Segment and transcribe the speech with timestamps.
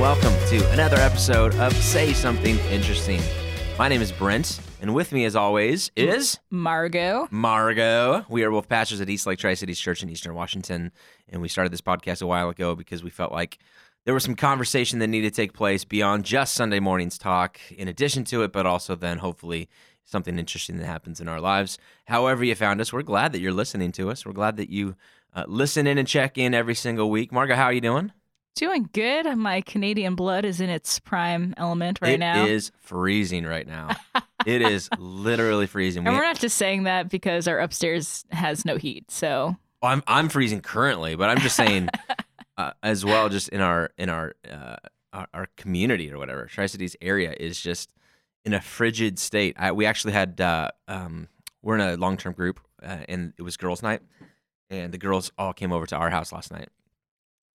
[0.00, 3.20] welcome to another episode of Say Something Interesting.
[3.78, 7.28] My name is Brent, and with me, as always, is Margot.
[7.30, 8.24] Margot.
[8.30, 10.90] We are both pastors at Eastlake Tri Cities Church in Eastern Washington,
[11.28, 13.58] and we started this podcast a while ago because we felt like
[14.06, 17.86] there was some conversation that needed to take place beyond just Sunday morning's talk, in
[17.86, 19.68] addition to it, but also then hopefully
[20.06, 21.76] something interesting that happens in our lives.
[22.06, 24.24] However, you found us, we're glad that you're listening to us.
[24.24, 24.96] We're glad that you
[25.34, 27.32] uh, listen in and check in every single week.
[27.32, 28.12] Margot, how are you doing?
[28.56, 29.24] Doing good.
[29.36, 32.44] My Canadian blood is in its prime element right It now.
[32.44, 33.96] It is freezing right now.
[34.44, 36.00] it is literally freezing.
[36.06, 39.10] and We- we're not just saying that because our upstairs has no heat.
[39.10, 41.88] So I'm I'm freezing currently, but I'm just saying
[42.58, 43.28] uh, as well.
[43.30, 44.76] Just in our in our uh,
[45.12, 47.94] our, our community or whatever, Tri Cities area is just
[48.44, 49.56] in a frigid state.
[49.58, 51.28] I, we actually had uh, um,
[51.62, 54.02] we're in a long term group, uh, and it was girls' night,
[54.68, 56.68] and the girls all came over to our house last night.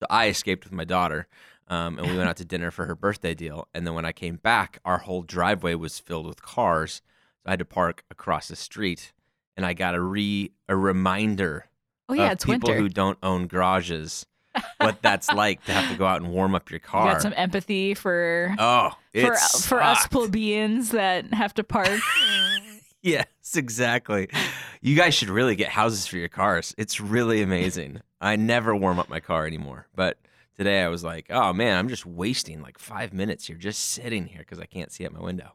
[0.02, 1.28] So I escaped with my daughter,
[1.68, 3.68] um, and we went out to dinner for her birthday deal.
[3.74, 7.02] And then when I came back, our whole driveway was filled with cars.
[7.44, 9.14] So I had to park across the street,
[9.56, 11.66] and I got a re a reminder
[12.10, 12.82] oh yeah, it's people winter.
[12.82, 14.26] who don't own garages,
[14.80, 17.14] what that's like to have to go out and warm up your You car.
[17.14, 22.00] got some empathy for oh, for for us plebeians that have to park.
[23.02, 24.30] Yes, exactly.
[24.82, 26.74] You guys should really get houses for your cars.
[26.76, 28.02] It's really amazing.
[28.26, 30.18] I never warm up my car anymore, but
[30.58, 34.26] today I was like, oh man, I'm just wasting like five minutes here, just sitting
[34.26, 35.52] here because I can't see out my window.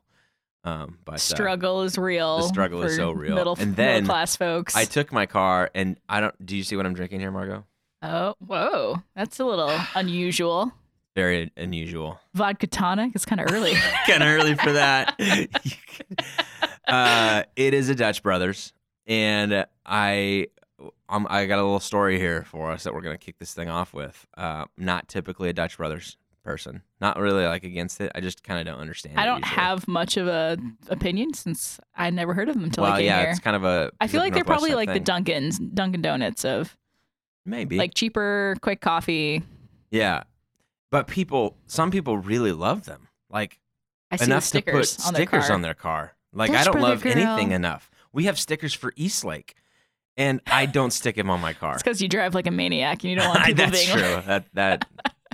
[0.62, 2.38] Um, but uh, struggle is real.
[2.38, 3.34] the struggle is so real.
[3.34, 4.76] Middle, And middle class folks.
[4.76, 6.46] I took my car and I don't.
[6.46, 7.64] Do you see what I'm drinking here, Margot?
[8.02, 10.72] oh whoa, that's a little unusual.
[11.16, 12.20] Very unusual.
[12.34, 13.12] Vodka tonic.
[13.16, 13.74] It's kind of early.
[14.06, 15.18] kind of early for that.
[16.88, 18.72] Uh, it is a Dutch Brothers,
[19.06, 20.48] and I,
[21.08, 23.68] um, I got a little story here for us that we're gonna kick this thing
[23.68, 24.26] off with.
[24.36, 26.82] Uh, not typically a Dutch Brothers person.
[27.00, 28.10] Not really like against it.
[28.14, 29.18] I just kind of don't understand.
[29.18, 29.56] I don't usually.
[29.56, 30.56] have much of a
[30.88, 33.30] opinion since I never heard of them until Well, I came yeah, here.
[33.30, 33.90] it's kind of a.
[34.00, 35.00] I feel like they're probably like the.
[35.00, 36.76] Dunkin's, Dunkin' Donuts of
[37.44, 39.42] maybe like cheaper, quick coffee.
[39.90, 40.22] yeah,
[40.90, 43.08] but people, some people really love them.
[43.30, 43.60] Like
[44.10, 45.52] I see enough to put on their stickers car.
[45.54, 46.14] on their car.
[46.32, 47.90] Like I don't Brother love anything enough.
[48.12, 49.54] We have stickers for Eastlake,
[50.20, 51.74] and I don't stick him on my car.
[51.74, 54.14] It's because you drive like a maniac and you don't want people That's being true.
[54.16, 54.84] like, that that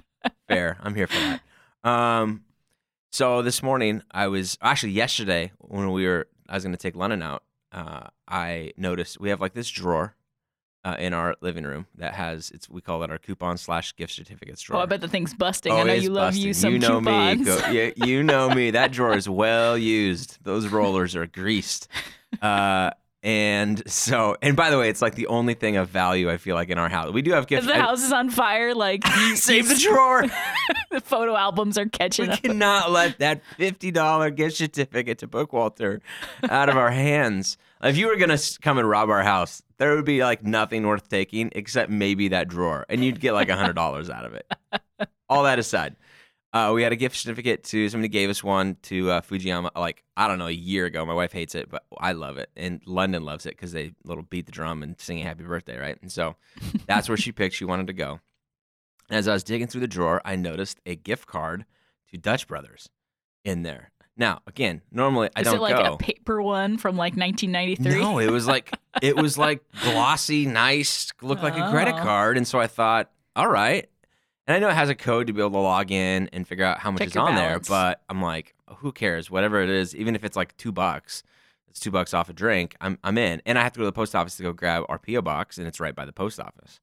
[0.48, 0.78] fair.
[0.80, 1.40] I'm here for that.
[1.82, 2.44] Um,
[3.10, 6.94] so this morning I was actually yesterday when we were I was going to take
[6.94, 7.42] London out.
[7.72, 10.14] Uh, I noticed we have like this drawer
[10.84, 14.12] uh, in our living room that has it's we call it our coupon slash gift
[14.12, 14.78] certificates drawer.
[14.80, 15.72] Oh, I bet the thing's busting.
[15.72, 16.46] Oh, I know you love busting.
[16.46, 17.40] you some you know coupons.
[17.40, 17.44] me.
[17.44, 18.70] Go, yeah, you know me.
[18.70, 20.38] That drawer is well used.
[20.44, 21.88] Those rollers are greased.
[22.40, 22.90] Uh,
[23.26, 26.54] and so, and by the way, it's like the only thing of value I feel
[26.54, 27.12] like in our house.
[27.12, 27.66] We do have gifts.
[27.66, 29.04] if the house is on fire, like
[29.34, 30.22] Save the drawer.
[30.92, 32.42] the photo albums are catching We up.
[32.42, 36.00] cannot let that fifty dollar gift certificate to Bookwalter
[36.48, 37.58] out of our hands.
[37.82, 41.08] If you were gonna come and rob our house, there would be like nothing worth
[41.08, 44.50] taking except maybe that drawer, and you'd get like a hundred dollars out of it.
[45.28, 45.96] All that aside,
[46.52, 50.02] uh, we had a gift certificate to somebody gave us one to uh, Fujiyama like
[50.16, 51.04] I don't know a year ago.
[51.04, 54.22] My wife hates it, but I love it, and London loves it because they little
[54.24, 55.98] beat the drum and sing a happy birthday, right?
[56.00, 56.36] And so
[56.86, 57.54] that's where she picked.
[57.54, 58.20] She wanted to go.
[59.10, 61.64] As I was digging through the drawer, I noticed a gift card
[62.10, 62.88] to Dutch Brothers
[63.44, 63.92] in there.
[64.16, 65.94] Now, again, normally I is don't it like go.
[65.94, 68.00] a paper one from like 1993?
[68.00, 72.02] No, it was like it was like glossy, nice, looked like a credit Oh.
[72.02, 73.88] card, and so I thought, all right.
[74.46, 76.64] And I know it has a code to be able to log in and figure
[76.64, 77.66] out how much Check is on balance.
[77.68, 79.30] there, but I'm like, who cares?
[79.30, 81.22] Whatever it is, even if it's like two bucks,
[81.68, 82.76] it's two bucks off a drink.
[82.80, 84.84] I'm I'm in, and I have to go to the post office to go grab
[84.88, 86.78] our PO box, and it's right by the post office.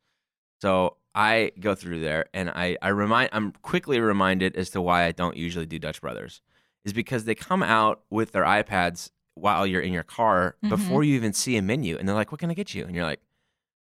[0.61, 5.05] So I go through there, and I I remind I'm quickly reminded as to why
[5.05, 6.41] I don't usually do Dutch Brothers,
[6.85, 10.69] is because they come out with their iPads while you're in your car Mhm.
[10.69, 12.93] before you even see a menu, and they're like, "What can I get you?" And
[12.93, 13.21] you're like,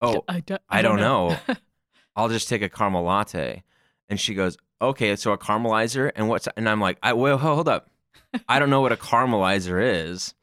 [0.00, 1.36] "Oh, I, do, I don't know.
[2.16, 3.62] I'll just take a caramel latte."
[4.08, 7.68] And she goes, "Okay, so a caramelizer and what's?" And I'm like, "I well, hold
[7.68, 7.90] up,
[8.48, 10.34] I don't know what a caramelizer is."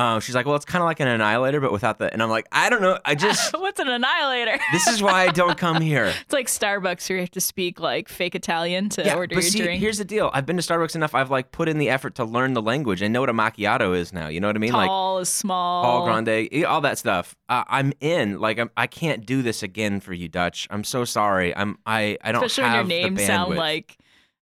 [0.00, 2.30] Um, she's like, "Well, it's kind of like an annihilator, but without the." And I'm
[2.30, 2.98] like, "I don't know.
[3.04, 4.58] I just What's an annihilator?
[4.72, 7.80] this is why I don't come here." It's like Starbucks where you have to speak
[7.80, 9.80] like fake Italian to yeah, order but your see, drink.
[9.80, 10.30] here's the deal.
[10.32, 11.14] I've been to Starbucks enough.
[11.14, 13.02] I've like put in the effort to learn the language.
[13.02, 14.28] I know what a macchiato is now.
[14.28, 14.72] You know what I mean?
[14.72, 15.84] Like Tall is small.
[15.84, 17.36] Paul Grande, all that stuff.
[17.48, 18.38] Uh, I'm in.
[18.40, 20.66] Like I'm, I can't do this again for you, Dutch.
[20.70, 21.54] I'm so sorry.
[21.54, 23.98] I'm I I don't Especially when have your the names sound like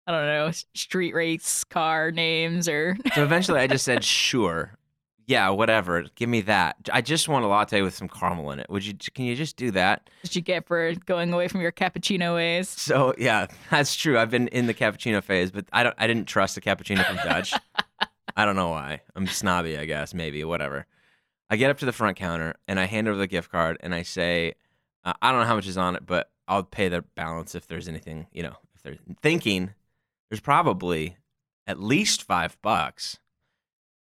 [0.06, 4.78] I don't know street race car names or So eventually, I just said, "Sure,
[5.28, 6.06] Yeah, whatever.
[6.16, 6.78] Give me that.
[6.92, 8.70] I just want a latte with some caramel in it.
[8.70, 8.94] Would you?
[9.14, 10.10] Can you just do that?
[10.24, 12.70] What you get for going away from your cappuccino ways?
[12.70, 14.18] So yeah, that's true.
[14.18, 15.96] I've been in the cappuccino phase, but I don't.
[15.98, 17.54] I didn't trust the cappuccino from Dutch.
[18.38, 19.02] I don't know why.
[19.16, 20.14] I'm snobby, I guess.
[20.14, 20.86] Maybe whatever.
[21.50, 23.96] I get up to the front counter and I hand over the gift card and
[23.96, 24.54] I say,
[25.04, 27.68] uh, I don't know how much is on it, but I'll pay the balance if
[27.68, 28.28] there's anything.
[28.32, 29.74] You know, if they're thinking
[30.30, 31.18] there's probably
[31.66, 33.18] at least five bucks.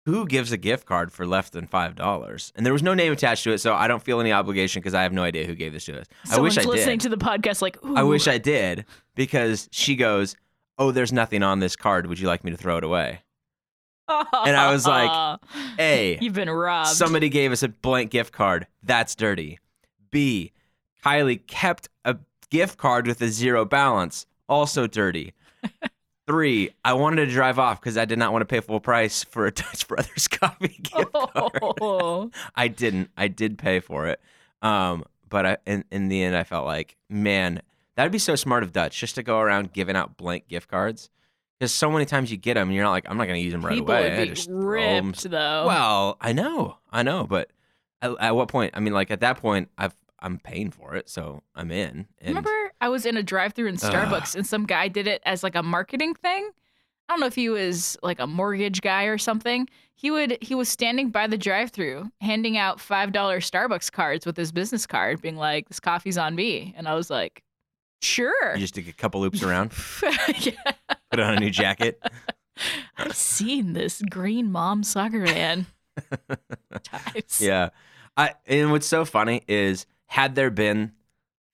[0.05, 2.51] Who gives a gift card for less than five dollars?
[2.55, 4.93] And there was no name attached to it, so I don't feel any obligation because
[4.95, 6.07] I have no idea who gave this to us.
[6.31, 7.11] I wish Someone's I listening did.
[7.11, 7.95] to the podcast like, Ooh.
[7.95, 10.35] I wish I did because she goes,
[10.79, 12.07] "Oh, there's nothing on this card.
[12.07, 13.21] Would you like me to throw it away?"
[14.09, 15.39] And I was like,
[15.79, 16.89] A, You've been robbed.
[16.89, 18.67] somebody gave us a blank gift card.
[18.83, 19.59] That's dirty.
[20.09, 20.51] B,
[21.05, 22.17] Kylie kept a
[22.49, 24.25] gift card with a zero balance.
[24.49, 25.33] Also dirty.
[26.31, 29.25] Three, I wanted to drive off because I did not want to pay full price
[29.25, 31.59] for a Dutch Brothers coffee gift card.
[31.81, 32.31] Oh.
[32.55, 33.09] I didn't.
[33.17, 34.21] I did pay for it.
[34.61, 37.61] Um, but I, in in the end, I felt like, man,
[37.95, 41.09] that'd be so smart of Dutch just to go around giving out blank gift cards.
[41.59, 43.43] Because so many times you get them, and you're not like, I'm not going to
[43.43, 44.17] use them right People away.
[44.17, 45.65] Would be just ripped though.
[45.67, 47.51] Well, I know, I know, but
[48.01, 48.71] at, at what point?
[48.73, 52.07] I mean, like at that point, I've I'm paying for it, so I'm in.
[52.19, 55.43] And Remember, I was in a drive-through in Starbucks, and some guy did it as
[55.43, 56.49] like a marketing thing.
[57.09, 59.67] I don't know if he was like a mortgage guy or something.
[59.95, 64.37] He would he was standing by the drive-through, handing out five dollar Starbucks cards with
[64.37, 67.43] his business card, being like, "This coffee's on me," and I was like,
[68.01, 69.73] "Sure." you just take a couple loops around,
[70.39, 70.53] yeah.
[71.09, 72.01] put on a new jacket.
[72.97, 75.65] I've seen this green mom soccer man
[76.83, 77.41] times.
[77.41, 77.69] Yeah,
[78.15, 80.91] I and what's so funny is had there been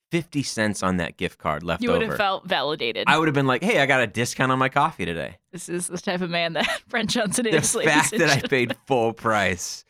[0.10, 3.04] fifty cents on that gift card left over, You would over, have felt validated.
[3.08, 5.70] I would have been like, "Hey, I got a discount on my coffee today." this
[5.70, 7.76] is the type of man that Brent Johnson is.
[7.76, 9.86] ladies fact that I paid full price,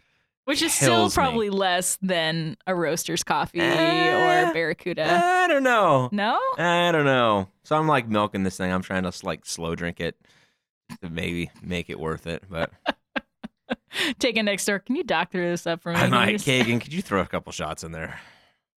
[0.45, 1.21] Which is still kills me.
[1.23, 5.05] probably less than a roaster's coffee Eh, or Barracuda.
[5.05, 6.09] I don't know.
[6.11, 6.39] no?
[6.57, 7.47] I don't know.
[7.63, 8.71] So I'm like milking this thing.
[8.71, 10.17] I'm trying to like slow drink it
[11.01, 12.43] to maybe make it worth it.
[12.49, 12.71] But
[14.19, 14.79] Take it next door.
[14.79, 15.97] Can you doctor this up for me?
[15.99, 16.35] I might.
[16.35, 18.19] Kagan, could you throw a couple shots in there?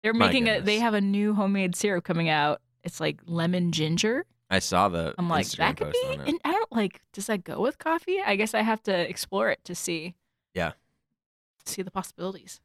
[0.03, 0.59] They're My making a.
[0.61, 2.61] They have a new homemade syrup coming out.
[2.83, 4.25] It's like lemon ginger.
[4.49, 6.07] I saw the I'm like, Instagram that could post be.
[6.07, 6.27] on it.
[6.29, 7.01] And I don't like.
[7.13, 8.19] Does that go with coffee?
[8.21, 10.15] I guess I have to explore it to see.
[10.53, 10.71] Yeah.
[11.65, 12.59] See the possibilities.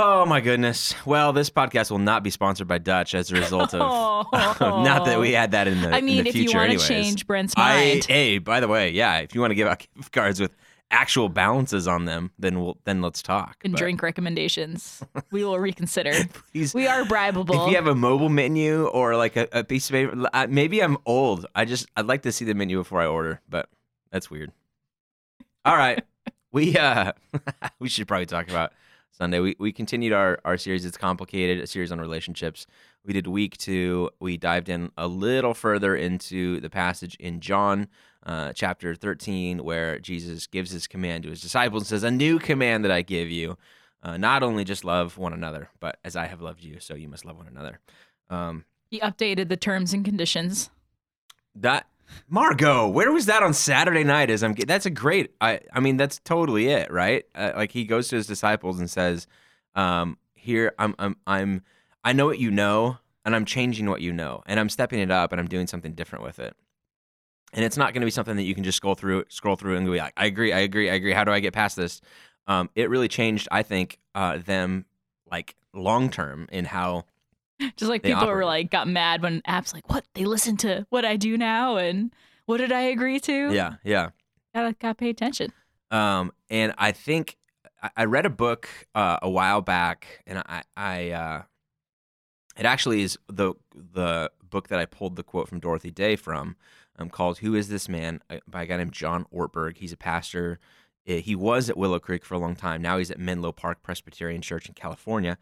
[0.00, 0.94] Oh my goodness.
[1.04, 3.80] Well, this podcast will not be sponsored by Dutch as a result of.
[4.60, 5.92] not that we had that in the.
[5.92, 6.88] I mean, in the if future you want to anyways.
[6.88, 9.84] change Brent's I mind, hey, by the way, yeah, if you want to give out
[9.96, 10.54] gift cards with
[10.90, 13.56] actual balances on them, then we'll then let's talk.
[13.64, 16.12] and But drink recommendations, we will reconsider.
[16.52, 17.66] Please, we are bribable.
[17.66, 20.82] If you have a mobile menu or like a, a piece of paper, uh, maybe
[20.82, 21.46] I'm old.
[21.54, 23.68] I just I'd like to see the menu before I order, but
[24.10, 24.52] that's weird.
[25.64, 26.02] All right,
[26.52, 27.12] we uh
[27.78, 28.72] we should probably talk about
[29.10, 29.40] Sunday.
[29.40, 30.84] We we continued our our series.
[30.84, 32.66] It's complicated, a series on relationships.
[33.04, 34.10] We did week two.
[34.20, 37.88] We dived in a little further into the passage in John.
[38.26, 42.38] Uh, chapter 13, where Jesus gives his command to his disciples and says, A new
[42.38, 43.56] command that I give you,
[44.02, 47.08] uh, not only just love one another, but as I have loved you, so you
[47.08, 47.78] must love one another.
[48.28, 50.68] Um, He updated the terms and conditions.
[51.54, 51.86] that
[52.28, 54.30] Margot, where was that on Saturday night?
[54.30, 55.32] As I'm, that's a great.
[55.40, 57.24] I, I mean, that's totally it, right?
[57.34, 59.26] Uh, like he goes to his disciples and says,
[59.74, 61.62] um, "Here, I'm, I'm, I'm,
[62.04, 65.10] I know what you know, and I'm changing what you know, and I'm stepping it
[65.10, 66.54] up, and I'm doing something different with it."
[67.52, 69.76] And it's not going to be something that you can just scroll through, scroll through,
[69.76, 72.00] and be like, "I agree, I agree, I agree." How do I get past this?
[72.46, 74.86] Um, it really changed, I think, uh, them
[75.30, 77.04] like long term in how
[77.76, 80.04] Just like They people were like got mad when apps like, what?
[80.14, 82.12] They listen to what I do now and
[82.46, 83.52] what did I agree to?
[83.52, 84.10] yeah, yeah.
[84.54, 85.52] Gotta, gotta pay attention.
[85.90, 87.36] Um, and I think
[87.82, 91.42] I, I read a book uh, a while back, and I, I uh,
[92.56, 96.56] it actually is the the book that I pulled the quote from Dorothy Day from,
[96.98, 99.76] um, called "Who Is This Man?" uh, by a guy named John Ortberg.
[99.78, 100.58] He's a pastor.
[101.04, 102.82] He was at Willow Creek for a long time.
[102.82, 105.38] Now he's at Menlo Park Presbyterian Church in California.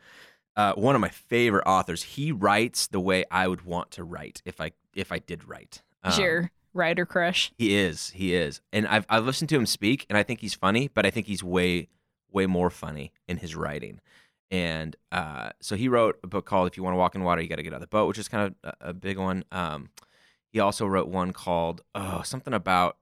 [0.56, 2.02] Uh, one of my favorite authors.
[2.02, 5.82] He writes the way I would want to write if I if I did write.
[6.02, 7.52] Um, your writer crush?
[7.58, 8.10] he is.
[8.10, 8.60] He is.
[8.72, 11.26] And I've I've listened to him speak, and I think he's funny, but I think
[11.26, 11.88] he's way
[12.30, 14.00] way more funny in his writing.
[14.50, 17.42] And uh, so he wrote a book called "If You Want to Walk in Water,
[17.42, 19.18] You Got to Get Out of the Boat," which is kind of a, a big
[19.18, 19.44] one.
[19.50, 19.90] Um,
[20.52, 22.96] he also wrote one called oh something about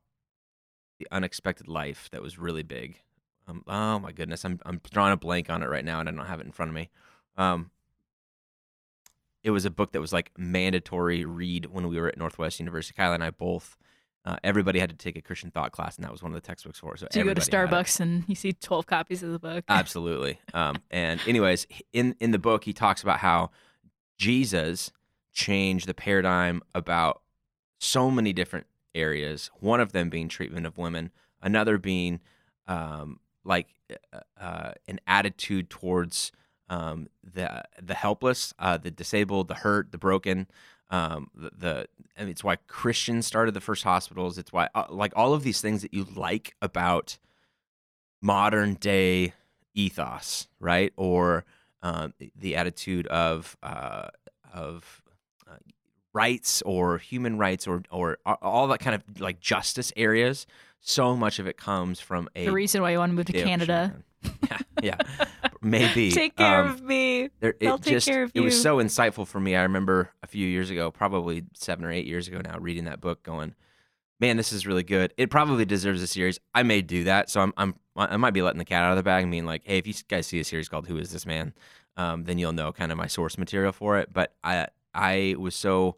[0.99, 3.01] the unexpected life that was really big.
[3.47, 6.13] Um, oh my goodness, I'm I'm drawing a blank on it right now, and I
[6.13, 6.89] don't have it in front of me.
[7.37, 7.71] Um,
[9.43, 12.95] it was a book that was like mandatory read when we were at Northwest University.
[12.97, 13.77] Kyla and I both
[14.27, 16.47] uh, everybody had to take a Christian thought class, and that was one of the
[16.47, 17.01] textbooks for it.
[17.01, 17.71] So, So you go to everybody had it.
[17.75, 19.65] Starbucks and you see 12 copies of the book.
[19.69, 20.39] Absolutely.
[20.55, 23.51] Um, and anyways, in in the book, he talks about how
[24.17, 24.91] Jesus
[25.33, 27.21] changed the paradigm about
[27.79, 29.51] so many different areas.
[29.61, 31.11] One of them being treatment of women,
[31.43, 32.21] another being
[32.67, 33.69] um, like
[34.13, 36.33] uh, uh, an attitude towards
[36.69, 40.47] um, the the helpless, uh, the disabled, the hurt, the broken.
[40.91, 44.39] Um, the, the and it's why Christians started the first hospitals.
[44.39, 47.19] It's why uh, like all of these things that you like about
[48.23, 49.35] modern day
[49.75, 50.93] ethos, right?
[50.97, 51.45] Or
[51.83, 54.09] um, the attitude of uh,
[54.53, 55.03] of
[55.49, 55.57] uh,
[56.13, 60.47] rights or human rights or or all that kind of like justice areas.
[60.81, 63.33] So much of it comes from a the reason why you want to move to
[63.33, 63.95] Canada.
[64.51, 64.97] yeah, yeah,
[65.65, 66.11] maybe.
[66.13, 67.31] Take care Um, of me.
[67.41, 68.43] there, They'll it take just care of you.
[68.43, 69.57] it was so insightful for me.
[69.57, 73.01] I remember a few years ago, probably seven or eight years ago now, reading that
[73.01, 73.55] book, going,
[74.21, 75.13] "Man, this is really good.
[75.17, 76.39] It probably deserves a series.
[76.55, 78.97] I may do that, so I'm, I'm I might be letting the cat out of
[78.97, 81.13] the bag and being like, hey, if you guys see a series called Who Is
[81.13, 81.55] This Man,
[81.97, 84.13] um, then you'll know kind of my source material for it.
[84.13, 85.97] But I I was so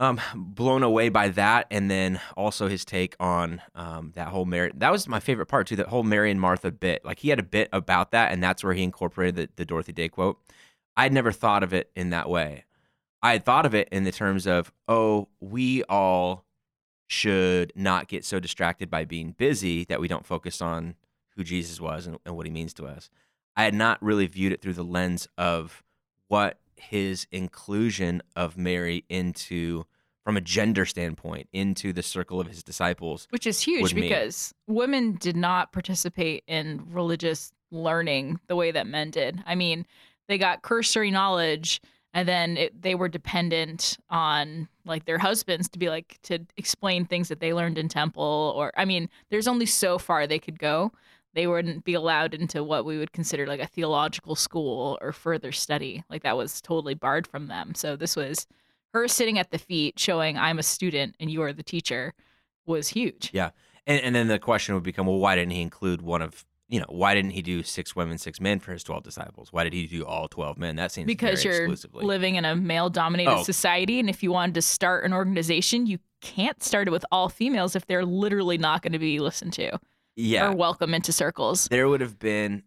[0.00, 4.72] um blown away by that and then also his take on um that whole mary
[4.74, 7.04] that was my favorite part too that whole mary and martha bit.
[7.04, 9.92] Like he had a bit about that and that's where he incorporated the, the dorothy
[9.92, 10.40] day quote.
[10.96, 12.64] I had never thought of it in that way.
[13.22, 16.44] I had thought of it in the terms of oh we all
[17.06, 20.94] should not get so distracted by being busy that we don't focus on
[21.36, 23.10] who jesus was and, and what he means to us.
[23.56, 25.82] I had not really viewed it through the lens of
[26.28, 29.84] what his inclusion of Mary into
[30.24, 33.26] from a gender standpoint into the circle of his disciples.
[33.30, 34.04] Which is huge would mean.
[34.04, 39.42] because women did not participate in religious learning the way that men did.
[39.46, 39.86] I mean,
[40.28, 41.80] they got cursory knowledge
[42.12, 47.04] and then it, they were dependent on like their husbands to be like to explain
[47.04, 50.58] things that they learned in temple or I mean, there's only so far they could
[50.58, 50.92] go.
[51.34, 55.52] They wouldn't be allowed into what we would consider like a theological school or further
[55.52, 56.02] study.
[56.10, 57.74] Like that was totally barred from them.
[57.74, 58.46] So this was
[58.92, 62.14] her sitting at the feet showing I'm a student and you are the teacher
[62.66, 63.30] was huge.
[63.32, 63.50] Yeah.
[63.86, 66.78] And, and then the question would become, well, why didn't he include one of, you
[66.80, 69.52] know, why didn't he do six women, six men for his 12 disciples?
[69.52, 70.76] Why did he do all 12 men?
[70.76, 72.04] That seems because you're exclusively.
[72.04, 73.42] living in a male dominated Oh.
[73.44, 77.28] society and if you wanted to start an organization you can't start it with all
[77.28, 79.78] females if they're literally not going to be listened to
[80.20, 80.48] yeah.
[80.48, 81.66] or welcome into circles.
[81.70, 82.62] There would have been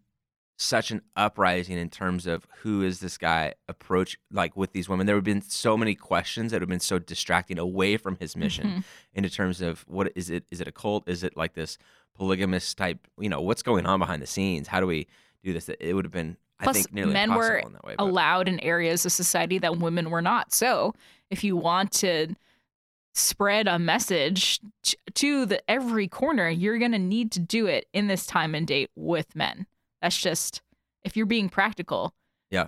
[0.58, 5.06] such an uprising in terms of who is this guy approach like with these women.
[5.08, 8.18] There would have been so many questions that would have been so distracting away from
[8.18, 8.84] his mission Mhm.
[9.14, 11.10] into terms of what is it is it a cult?
[11.10, 11.78] Is it like this
[12.16, 14.68] polygamous type you know what's going on behind the scenes?
[14.68, 15.08] How do we
[15.44, 15.68] do this?
[15.70, 18.48] It would have been i Plus, think nearly men impossible were in that way allowed
[18.48, 20.54] in areas of society that women were not.
[20.54, 20.94] So
[21.32, 22.36] if you want to
[23.14, 24.60] spread a message
[25.14, 28.66] to the every corner you're going to need to do it in this time and
[28.68, 29.68] date with men
[30.02, 30.62] that's just
[31.04, 32.14] if you're being practical
[32.50, 32.68] Yeah.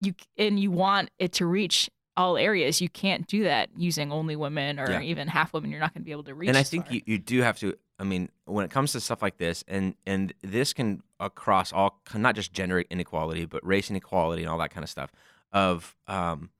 [0.00, 4.34] you and you want it to reach all areas you can't do that using only
[4.36, 5.00] women or Yeah.
[5.00, 6.94] even half women you're not going to be able to reach and i think far.
[6.94, 9.94] you, you do have to i mean when it comes to stuff like this and
[10.06, 14.70] and this can across all not just gender inequality but race inequality and all that
[14.70, 15.12] kind of stuff
[15.52, 16.50] of um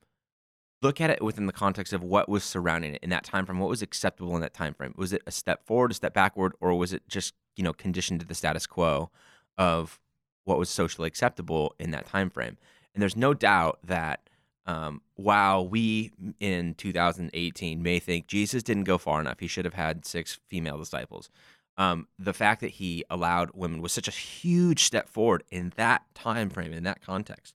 [0.84, 3.58] look at it within the context of what was surrounding it in that time frame
[3.58, 6.52] what was acceptable in that time frame was it a step forward a step backward
[6.60, 9.10] or was it just you know conditioned to the status quo
[9.58, 9.98] of
[10.44, 12.56] what was socially acceptable in that time frame
[12.94, 14.28] and there's no doubt that
[14.66, 19.74] um, while we in 2018 may think Jesus didn't go far enough, he should have
[19.74, 21.28] had six female disciples.
[21.76, 26.02] Um, the fact that he allowed women was such a huge step forward in that
[26.14, 27.54] time frame, in that context.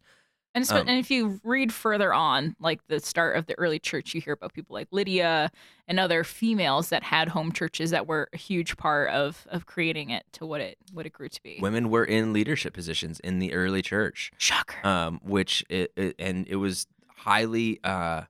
[0.56, 4.15] And, Um, and if you read further on, like the start of the early church,
[4.15, 5.51] you hear about people like Lydia
[5.88, 10.10] and other females that had home churches that were a huge part of of creating
[10.10, 11.60] it to what it what it grew to be.
[11.62, 14.86] Women were in leadership positions in the early church, Shocker.
[14.86, 18.24] um, which it, it, and it was highly, uh,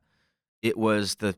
[0.62, 1.36] it was the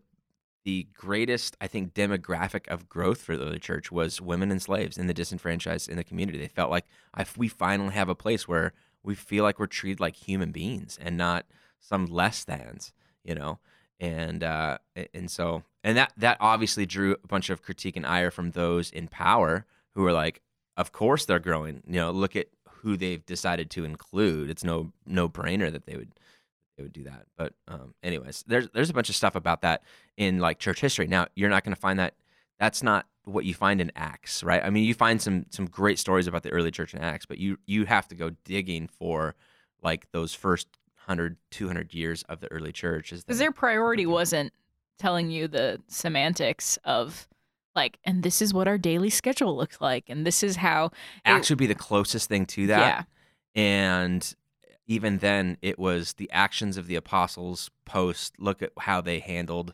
[0.63, 4.97] the greatest, I think, demographic of growth for the early church was women and slaves
[4.97, 6.37] and the disenfranchised in the community.
[6.37, 6.85] They felt like
[7.17, 10.97] if we finally have a place where we feel like we're treated like human beings
[11.01, 11.45] and not
[11.79, 12.93] some less thans,
[13.23, 13.59] you know.
[13.99, 14.79] And uh,
[15.13, 18.89] and so and that that obviously drew a bunch of critique and ire from those
[18.91, 20.41] in power who are like,
[20.77, 21.83] of course they're growing.
[21.85, 24.49] You know, look at who they've decided to include.
[24.49, 26.13] It's no no brainer that they would
[26.77, 27.25] they would do that.
[27.37, 29.83] But um, anyways, there's there's a bunch of stuff about that
[30.17, 31.07] in like church history.
[31.07, 32.15] Now you're not going to find that.
[32.61, 34.63] That's not what you find in Acts, right?
[34.63, 37.39] I mean, you find some some great stories about the early church in Acts, but
[37.39, 39.35] you you have to go digging for
[39.81, 40.67] like those first
[41.05, 44.53] 100 200 years of the early church is Because their priority wasn't
[44.99, 47.27] telling you the semantics of
[47.75, 50.91] like, and this is what our daily schedule looks like, and this is how it-
[51.25, 53.07] Acts would be the closest thing to that.
[53.55, 53.61] Yeah.
[53.63, 54.35] And
[54.85, 58.35] even then, it was the actions of the apostles post.
[58.37, 59.73] Look at how they handled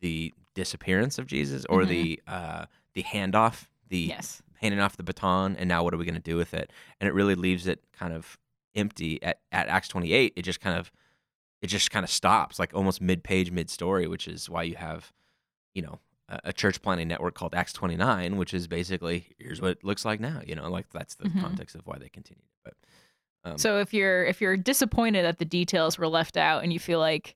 [0.00, 1.88] the disappearance of Jesus, or Mhm.
[1.88, 6.04] the uh, the handoff, the yes, handing off the baton, and now what are we
[6.04, 6.70] going to do with it?
[7.00, 8.38] And it really leaves it kind of
[8.74, 10.32] empty at, at Acts twenty eight.
[10.36, 10.90] It just kind of
[11.62, 14.76] it just kind of stops, like almost mid page, mid story, which is why you
[14.76, 15.12] have,
[15.74, 15.98] you know.
[16.30, 20.04] a- A church planning network called Acts 29, which is basically here's what it looks
[20.04, 20.42] like now.
[20.46, 21.40] You know, like that's the Mhm.
[21.40, 22.44] context of why they continue.
[22.64, 22.74] But
[23.44, 26.78] um, So if you're if you're disappointed that the details were left out and you
[26.78, 27.34] feel like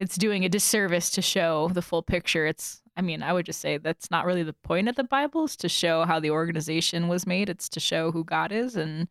[0.00, 3.60] it's doing a disservice to show the full picture, it's I mean, I would just
[3.60, 7.08] say that's not really the point of the Bible is to show how the organization
[7.08, 7.50] was made.
[7.50, 9.08] It's to show who God is and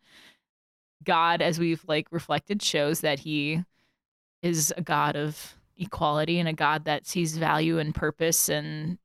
[1.04, 3.62] God as we've like reflected shows that he
[4.42, 8.98] is a God of equality and a God that sees value and purpose and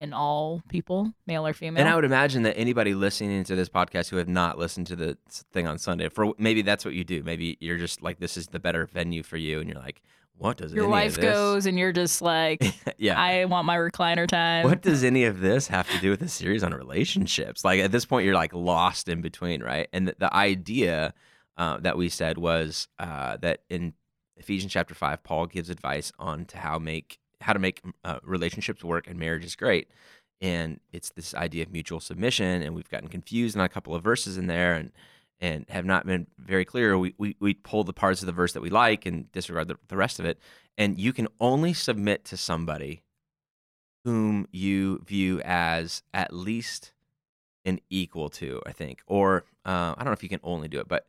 [0.00, 1.80] in all people, male or female.
[1.80, 4.96] And I would imagine that anybody listening to this podcast who have not listened to
[4.96, 5.16] the
[5.52, 7.22] thing on Sunday, for maybe that's what you do.
[7.22, 10.02] Maybe you're just like, this is the better venue for you, and you're like,
[10.42, 10.82] what does it mean?
[10.82, 12.62] Your wife goes and you're just like,
[12.98, 13.20] yeah.
[13.20, 14.64] I want my recliner time.
[14.64, 17.64] what does any of this have to do with a series on relationships?
[17.64, 19.88] Like at this point, you're like lost in between, right?
[19.92, 21.14] And the, the idea
[21.56, 23.94] uh, that we said was uh, that in
[24.36, 28.82] Ephesians chapter five, Paul gives advice on to how make how to make uh, relationships
[28.84, 29.88] work and marriage is great.
[30.40, 34.02] And it's this idea of mutual submission, and we've gotten confused on a couple of
[34.02, 34.90] verses in there, and
[35.42, 36.96] and have not been very clear.
[36.96, 39.76] We we, we pull the parts of the verse that we like and disregard the,
[39.88, 40.38] the rest of it.
[40.78, 43.02] And you can only submit to somebody
[44.04, 46.92] whom you view as at least
[47.64, 50.80] an equal to, I think, or uh, I don't know if you can only do
[50.80, 51.06] it, but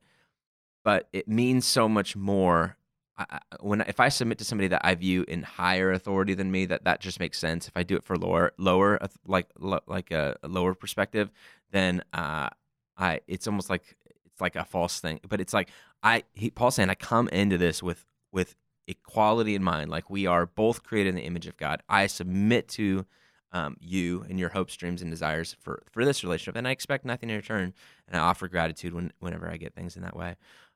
[0.83, 2.75] but it means so much more.
[3.15, 6.65] I, when if I submit to somebody that I view in higher authority than me,
[6.65, 7.67] that that just makes sense.
[7.67, 9.47] If I do it for lower lower like
[9.87, 11.31] like a, a lower perspective,
[11.71, 12.49] then uh,
[12.97, 13.95] I it's almost like
[14.43, 15.19] like a false thing.
[15.27, 15.69] But it's like
[16.03, 18.55] I he, Paul's saying I come into this with with
[18.87, 19.89] equality in mind.
[19.89, 21.81] Like we are both created in the image of God.
[21.89, 23.05] I submit to
[23.51, 27.05] um, you and your hopes, dreams, and desires for for this relationship, and I expect
[27.05, 27.73] nothing in return.
[28.07, 30.35] And I offer gratitude when, whenever I get things in that way.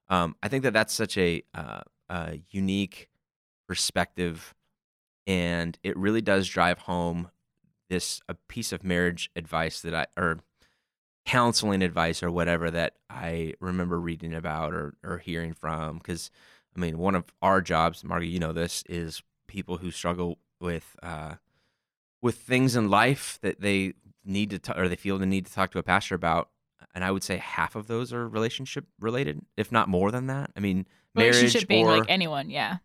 [0.09, 3.09] Um, I think that that's such a, uh, a unique
[3.67, 4.55] perspective,
[5.25, 7.29] and it really does drive home
[7.89, 10.39] this a piece of marriage advice that I or
[11.27, 16.31] counseling advice or whatever that I remember reading about or or hearing from because
[16.75, 20.95] I mean one of our jobs, Margie, you know this is people who struggle with
[21.03, 21.35] uh,
[22.21, 25.53] with things in life that they need to t- or they feel the need to
[25.53, 26.49] talk to a pastor about
[26.95, 30.51] and I would say half of those are relationship related, if not more than that.
[30.55, 32.77] I mean, Relationship marriage being or like anyone, yeah.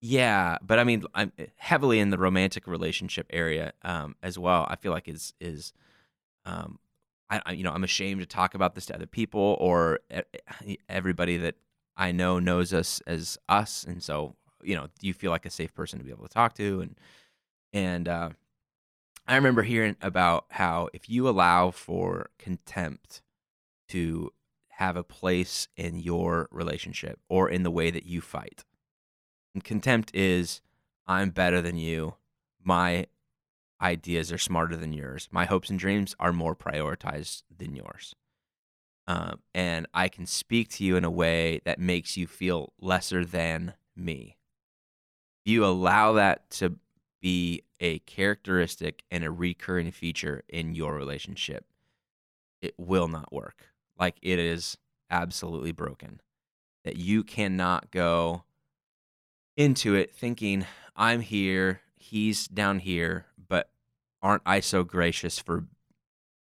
[0.00, 4.64] yeah, but I mean, I'm heavily in the romantic relationship area um, as well.
[4.68, 5.72] I feel like is is,
[6.44, 6.78] um,
[7.30, 10.00] I, you know I'm ashamed to talk about this to other people or
[10.88, 11.54] everybody that
[11.96, 15.74] I know knows us as us, and so you know you feel like a safe
[15.74, 16.96] person to be able to talk to, and
[17.72, 18.30] and uh,
[19.26, 23.22] I remember hearing about how if you allow for contempt
[23.88, 24.32] to
[24.70, 28.64] have a place in your relationship or in the way that you fight.
[29.54, 30.62] And contempt is
[31.06, 32.14] I'm better than you.
[32.64, 33.06] My
[33.80, 35.28] ideas are smarter than yours.
[35.30, 38.14] My hopes and dreams are more prioritized than yours.
[39.06, 43.24] Um, and I can speak to you in a way that makes you feel lesser
[43.24, 44.36] than me.
[45.44, 46.76] You allow that to
[47.20, 51.64] be a characteristic and a recurring feature in your relationship.
[52.62, 53.66] It will not work.
[53.98, 54.76] Like it is
[55.10, 56.20] absolutely broken.
[56.84, 58.44] That you cannot go
[59.56, 63.26] into it thinking, I'm here, he's down here,
[64.22, 65.64] aren't I so gracious for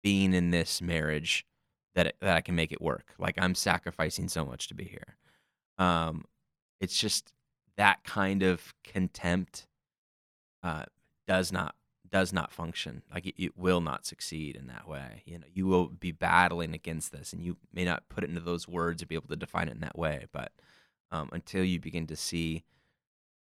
[0.02, 1.46] being in this marriage
[1.94, 3.14] that it, that I can make it work?
[3.18, 5.16] Like I'm sacrificing so much to be here.
[5.78, 6.24] Um,
[6.80, 7.32] it's just
[7.76, 9.66] that kind of contempt
[10.62, 10.84] uh,
[11.26, 11.74] does not
[12.10, 13.02] does not function.
[13.12, 15.22] Like it, it will not succeed in that way.
[15.24, 18.42] You know, you will be battling against this, and you may not put it into
[18.42, 20.26] those words or be able to define it in that way.
[20.30, 20.52] But
[21.10, 22.64] um, until you begin to see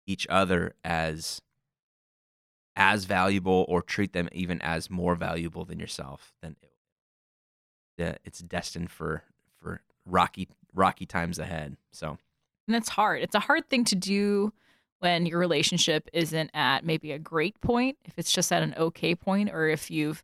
[0.06, 1.42] each other as
[2.76, 6.56] as valuable or treat them even as more valuable than yourself, then
[7.98, 9.24] it, it's destined for
[9.62, 11.78] for rocky rocky times ahead.
[11.92, 12.18] So
[12.68, 13.22] And that's hard.
[13.22, 14.54] It's a hard thing to do
[15.00, 19.16] when your relationship isn't at maybe a great point, if it's just at an okay
[19.16, 20.24] point, or if you've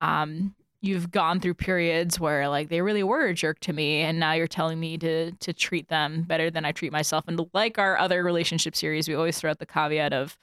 [0.00, 4.18] um you've gone through periods where like they really were a jerk to me and
[4.18, 7.24] now you're telling me to to treat them better than I treat myself.
[7.28, 10.38] And like our other relationship series, we always throw out the caveat of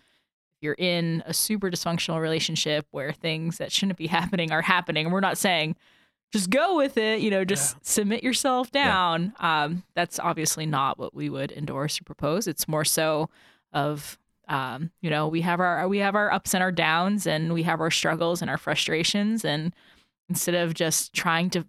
[0.61, 5.13] you're in a super dysfunctional relationship where things that shouldn't be happening are happening, and
[5.13, 5.75] we're not saying
[6.31, 9.33] just go with it, you know, just submit yourself down.
[9.39, 12.47] Um, that's obviously not what we would endorse or propose.
[12.47, 13.29] It's more so
[13.73, 14.17] of
[14.47, 17.63] um, you know, we have our we have our ups and our downs and we
[17.63, 19.73] have our struggles and our frustrations and
[20.27, 21.65] instead of just trying to to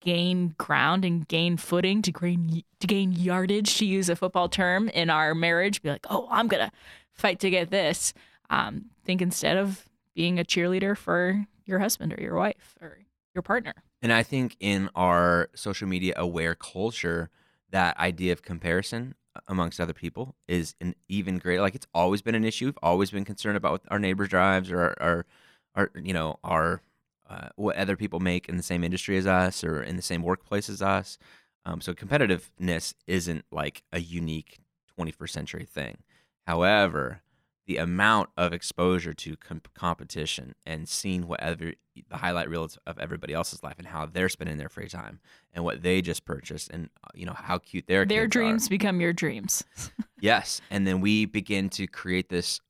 [0.00, 4.88] gain ground and gain footing to gain to gain yardage to use a football term
[4.88, 6.70] in our marriage, be like, "Oh, I'm to
[7.12, 8.12] fight to get this."
[8.48, 12.98] Um, think instead of being a cheerleader for your husband or your wife or
[13.34, 13.74] your partner.
[14.02, 17.30] And I think in our social media aware culture,
[17.70, 19.14] that idea of comparison
[19.46, 21.62] amongst other people is an even greater.
[21.62, 22.66] Like it's always been an issue.
[22.66, 25.26] We've always been concerned about what our neighbors' drives or our, our,
[25.74, 26.82] our you know, our
[27.30, 30.22] uh, what other people make in the same industry as us or in the same
[30.22, 31.16] workplace as us.
[31.64, 34.58] Um, so competitiveness isn't like a unique
[34.98, 35.98] 21st century thing.
[36.46, 37.22] However,
[37.66, 41.72] the amount of exposure to com- competition and seeing what whatever
[42.08, 45.20] the highlight reels of everybody else's life and how they're spending their free time
[45.52, 48.70] and what they just purchased and uh, you know how cute their their dreams are.
[48.70, 49.62] become your dreams.
[50.20, 52.60] yes, and then we begin to create this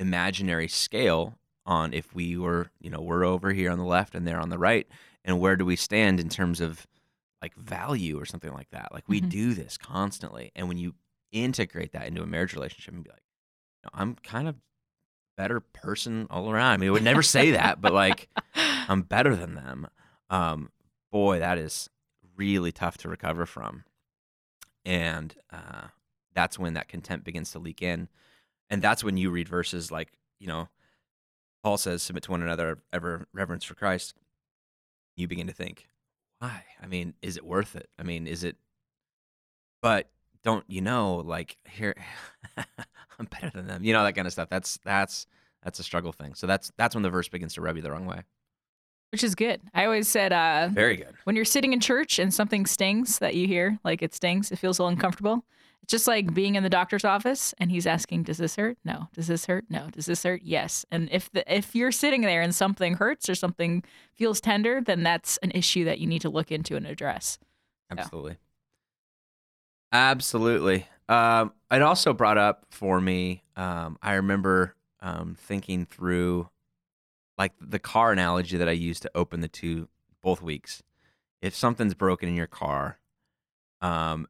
[0.00, 4.26] imaginary scale on if we were you know we're over here on the left and
[4.26, 4.88] they're on the right
[5.24, 6.86] and where do we stand in terms of
[7.42, 8.88] like value or something like that.
[8.92, 9.28] Like we Mhm.
[9.28, 10.94] do this constantly, and when you
[11.30, 13.22] integrate that into a marriage relationship and be like
[13.94, 14.56] I'm kind of
[15.36, 16.72] better person all around.
[16.72, 18.28] I mean, I would never say that, but like
[18.88, 19.86] I'm better than them.
[20.30, 20.70] Um,
[21.12, 21.88] boy, that is
[22.36, 23.84] really tough to recover from,
[24.84, 25.88] and uh,
[26.34, 28.08] that's when that contempt begins to leak in,
[28.70, 30.68] and that's when you read verses like you know,
[31.62, 34.14] Paul says, "Submit to one another, ever reverence for Christ."
[35.16, 35.88] You begin to think,
[36.38, 36.64] why?
[36.80, 37.88] I mean, is it worth it?
[37.98, 38.56] I mean, is it?
[39.82, 40.08] But
[40.44, 41.94] don't you know, like here,
[42.56, 43.82] I'm better than them.
[43.84, 44.48] You know that kind of stuff.
[44.48, 45.26] That's that's
[45.62, 46.34] that's a struggle thing.
[46.34, 48.22] So that's that's when the verse begins to rub you the wrong way.
[49.10, 49.60] Which is good.
[49.74, 51.14] I always said uh, Very good.
[51.24, 54.56] when you're sitting in church and something stings that you hear, like it stings, it
[54.58, 55.44] feels a little uncomfortable.
[55.82, 58.76] It's just like being in the doctor's office and he's asking, "Does this hurt?
[58.84, 59.08] No.
[59.14, 59.64] Does this hurt?
[59.70, 59.88] No.
[59.90, 60.42] Does this hurt?
[60.44, 63.82] Yes." And if the if you're sitting there and something hurts or something
[64.14, 67.38] feels tender, then that's an issue that you need to look into and address.
[67.90, 68.36] Absolutely.
[69.92, 70.86] Absolutely.
[71.08, 73.42] Um, it also brought up for me.
[73.56, 76.50] Um, I remember um, thinking through,
[77.38, 79.88] like the car analogy that I used to open the two
[80.22, 80.82] both weeks.
[81.40, 82.98] If something's broken in your car,
[83.80, 84.26] um,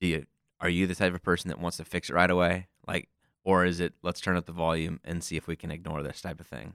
[0.00, 0.26] do you
[0.60, 3.08] are you the type of person that wants to fix it right away, like,
[3.44, 6.20] or is it let's turn up the volume and see if we can ignore this
[6.20, 6.74] type of thing?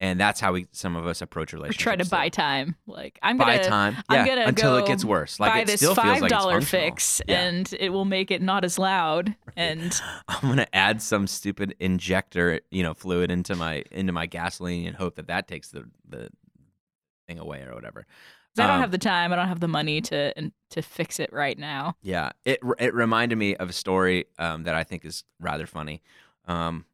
[0.00, 1.82] And that's how we some of us approach Or relationships.
[1.82, 2.74] try to buy time.
[2.86, 3.96] Like I'm buy gonna time.
[4.08, 5.38] I'm yeah, gonna until it gets worse.
[5.40, 6.86] Like buy it this still five like it's dollar functional.
[6.90, 7.40] fix Yeah.
[7.40, 9.34] and it will make it not as loud.
[9.56, 9.98] And
[10.28, 14.96] I'm gonna add some stupid injector, you know, fluid into my into my gasoline and
[14.96, 16.28] hope that that takes the the
[17.26, 18.06] thing away or whatever.
[18.56, 20.32] I don't Um, have the time, I don't have the money to
[20.70, 21.96] to fix it right now.
[22.02, 26.02] Yeah, it it reminded me of a story um, that I think is rather funny.
[26.46, 26.84] Um,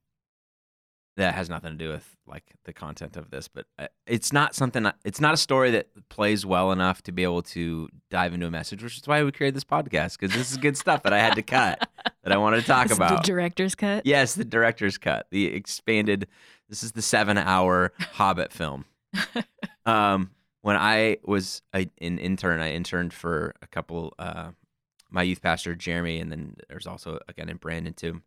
[1.17, 4.55] that has nothing to do with like the content of this, but uh, it's not
[4.55, 4.91] something.
[5.05, 8.51] It's not a story that plays well enough to be able to dive into a
[8.51, 11.19] message, which is why we created this podcast because this is good stuff that I
[11.19, 11.87] had to cut
[12.23, 13.23] that I wanted to talk This about.
[13.23, 14.07] the director's cut.
[14.07, 16.27] Yes, the director's cut, the expanded.
[16.71, 18.87] This is the seven-hour Hobbit film.
[19.91, 20.31] Um,
[20.63, 24.15] when I was a, an intern, I interned for a couple.
[24.19, 24.51] Uh,
[25.11, 28.23] my youth pastor Jeremy, and then there's also a guy named Brandon too.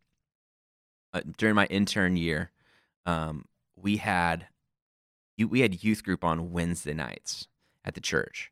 [1.14, 2.52] Uh, during my intern year,
[3.06, 3.46] um,
[3.76, 4.48] we had
[5.38, 7.48] we had youth group on Wednesday nights
[7.86, 8.52] at the church,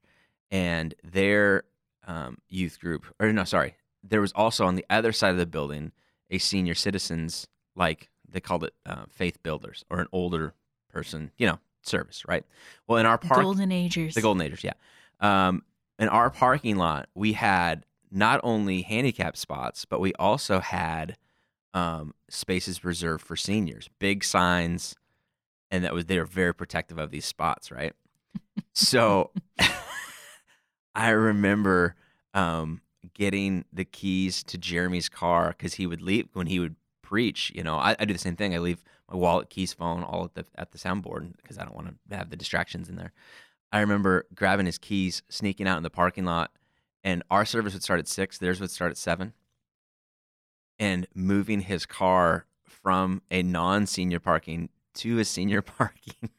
[0.49, 1.63] and their
[2.07, 5.45] um, youth group, or no, sorry, there was also on the other side of the
[5.45, 5.91] building
[6.29, 10.53] a senior citizens like they called it uh, faith builders or an older
[10.89, 12.45] person, you know, service, right?
[12.87, 14.15] Well, in our park, Golden Agers.
[14.15, 14.73] the Golden Agers, yeah.
[15.19, 15.63] Um,
[15.99, 21.15] in our parking lot, we had not only handicap spots, but we also had
[21.73, 24.95] um, spaces reserved for seniors, big signs,
[25.69, 27.93] and that was they were very protective of these spots, right?
[28.73, 29.31] so
[30.95, 31.95] I remember
[32.33, 32.81] um,
[33.13, 36.75] getting the keys to Jeremy's car because he would leave when he would
[37.11, 37.51] preach.
[37.53, 38.55] You know, I, I do the same thing.
[38.55, 41.75] I leave my wallet, keys, phone, all at the at the soundboard because I don't
[41.75, 43.11] want to have the distractions in there.
[43.71, 46.51] I remember grabbing his keys, sneaking out in the parking lot,
[47.03, 48.37] and our service would start at six.
[48.37, 49.33] Theirs would start at seven,
[50.79, 56.29] and moving his car from a non-senior parking to a senior parking.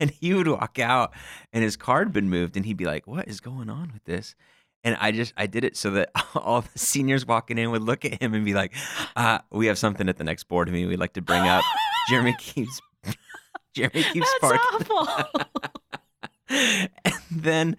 [0.00, 1.12] and he would walk out,
[1.52, 4.04] and his car had been moved, and he'd be like, "What is going on with
[4.04, 4.34] this?"
[4.84, 8.04] And I just I did it so that all the seniors walking in would look
[8.04, 8.74] at him and be like,
[9.16, 11.64] uh, "We have something at the next board meeting we'd like to bring up."
[12.08, 12.80] Jeremy keeps
[13.74, 15.08] Jeremy keeps That's awful.
[16.50, 17.76] and then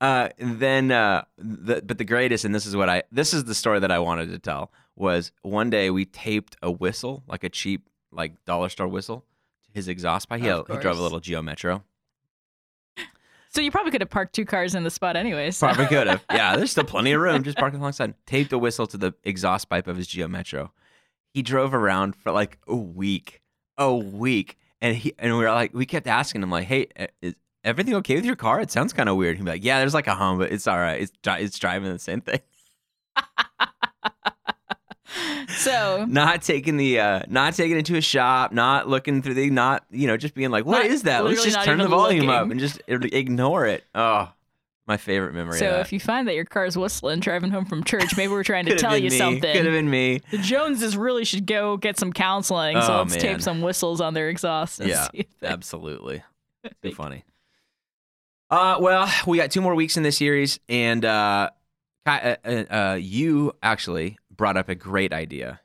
[0.00, 3.54] uh then uh the, but the greatest and this is what i this is the
[3.56, 7.48] story that i wanted to tell was one day we taped a whistle like a
[7.48, 9.24] cheap like dollar store whistle
[9.64, 11.82] to his exhaust pipe he, he drove a little geo metro
[13.54, 15.58] so you probably could have parked two cars in the spot anyways.
[15.58, 16.24] probably could have.
[16.30, 17.44] Yeah there's still plenty of room.
[17.44, 18.14] Just parking alongside.
[18.26, 20.72] Taped a whistle to the exhaust pipe of his geo metro.
[21.32, 23.40] He drove around for like a week.
[23.78, 24.58] A week.
[24.80, 26.88] And he and we were like we kept asking him like hey
[27.22, 28.60] is everything okay with your car?
[28.60, 29.36] It sounds kind of weird.
[29.36, 31.00] He'd be like yeah there's like a hum but it's all right.
[31.00, 32.40] It's, it's driving the same thing
[35.56, 39.50] so not taking the uh not taking it to a shop not looking through the
[39.50, 42.28] not you know just being like what Not- is that let's just turn the volume
[42.28, 44.30] up and just ignore it oh
[44.86, 48.16] my favorite memory so if you find that your car's whistling driving home from church,
[48.18, 49.16] maybe we're trying to tell you me.
[49.16, 49.40] something.
[49.56, 52.78] could have been me The Joneses really should go get some counseling.
[52.82, 53.20] so Oh, let's man.
[53.20, 54.80] tape some whistles on their exhaust.
[54.84, 56.22] Yeah, see if they- absolutely
[56.82, 57.24] too funny
[58.50, 61.48] uh well we got two more weeks in this series and uh,
[62.06, 65.60] uh, uh, uh you actually brought up a great idea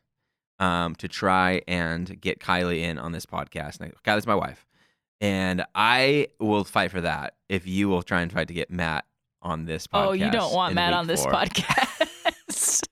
[0.59, 4.65] um to try and get Kylie in on this podcast Now, Kylie's my wife
[5.21, 9.05] and I will fight for that if you will try and fight to get Matt
[9.41, 12.83] on this podcast Oh, you don't want Matt on this podcast.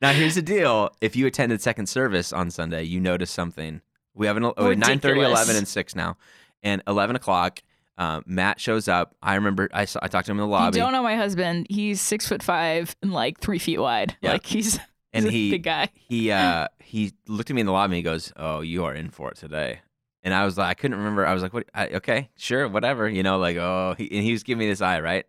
[0.00, 3.80] Now here's the deal: if you attended second service on Sunday, you noticed something.
[4.14, 6.16] We have an oh, 9 30, 11, and six now,
[6.62, 7.60] and eleven o'clock.
[7.98, 9.14] Um, Matt shows up.
[9.22, 11.16] I remember I saw, I talked to him in the you lobby, don't know my
[11.16, 11.66] husband.
[11.70, 14.16] He's six foot five and like three feet wide.
[14.20, 14.32] Yeah.
[14.32, 14.78] Like he's
[15.24, 15.88] and he big guy.
[15.94, 17.92] he uh he looked at me in the lobby.
[17.92, 19.80] and He goes, "Oh, you are in for it today."
[20.22, 21.24] And I was like, I couldn't remember.
[21.26, 21.68] I was like, "What?
[21.74, 24.80] I, okay, sure, whatever." You know, like, oh, he, and he was giving me this
[24.80, 25.24] eye, right?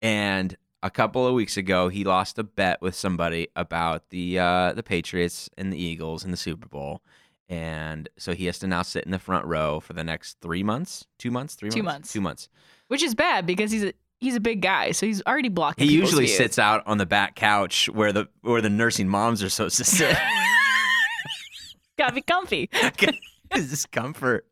[0.00, 4.72] And a couple of weeks ago, he lost a bet with somebody about the uh,
[4.72, 7.02] the Patriots and the Eagles in the Super Bowl,
[7.48, 10.62] and so he has to now sit in the front row for the next three
[10.62, 12.12] months, two months, three Two months, months.
[12.12, 12.48] two months.
[12.88, 15.86] Which is bad because he's a he's a big guy, so he's already blocking.
[15.86, 16.34] He usually view.
[16.34, 19.84] sits out on the back couch where the where the nursing moms are supposed to
[19.84, 20.16] sit.
[21.98, 22.70] Gotta be comfy.
[23.52, 24.46] his discomfort.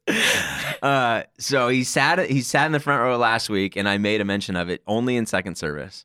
[0.82, 4.20] Uh, so he sat he sat in the front row last week, and I made
[4.20, 6.04] a mention of it only in second service.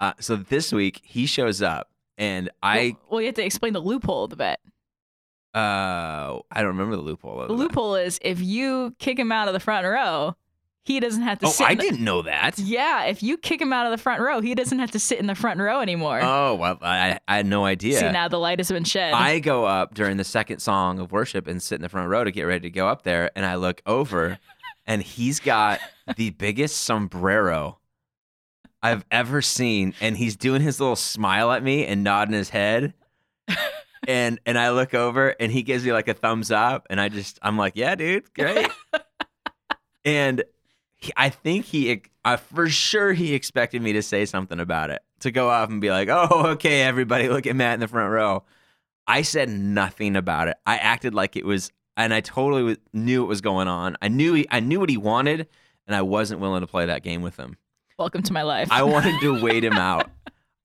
[0.00, 3.72] Uh, so this week he shows up, and I well, well, you have to explain
[3.72, 4.60] the loophole of the bet.
[5.54, 7.40] uh I don't remember the loophole.
[7.42, 7.60] Of The that.
[7.60, 10.36] loophole is if you kick him out of the front row,
[10.88, 11.64] he doesn't have to Oh.
[11.64, 12.58] I the- didn't know that.
[12.58, 15.20] Yeah, if you kick him out of the front row, he doesn't have to sit
[15.20, 16.20] in the front row anymore.
[16.22, 17.98] Oh well, I, I had no idea.
[18.00, 19.12] See, now the light has been shed.
[19.12, 22.24] I go up during the second song of worship and sit in the front row
[22.24, 24.38] to get ready to go up there, and I look over,
[24.86, 25.78] and he's got
[26.16, 27.78] the biggest sombrero
[28.82, 32.94] I've ever seen, and he's doing his little smile at me and nodding his head,
[34.08, 37.08] and and I look over, and he gives me like a thumbs up, and I
[37.08, 38.68] just I'm like, yeah, dude, great,
[40.04, 40.42] and
[40.98, 45.00] he, I think he uh, for sure he expected me to say something about it,
[45.20, 48.12] to go off and be like, oh, okay, everybody, look at Matt in the front
[48.12, 48.44] row.
[49.06, 50.58] I said nothing about it.
[50.66, 53.96] I acted like it was, and I totally knew what was going on.
[54.02, 55.46] I knew he, I knew what he wanted,
[55.86, 57.56] and I wasn't willing to play that game with him.
[57.96, 58.68] Welcome to my life.
[58.70, 60.10] I wanted to wait him out.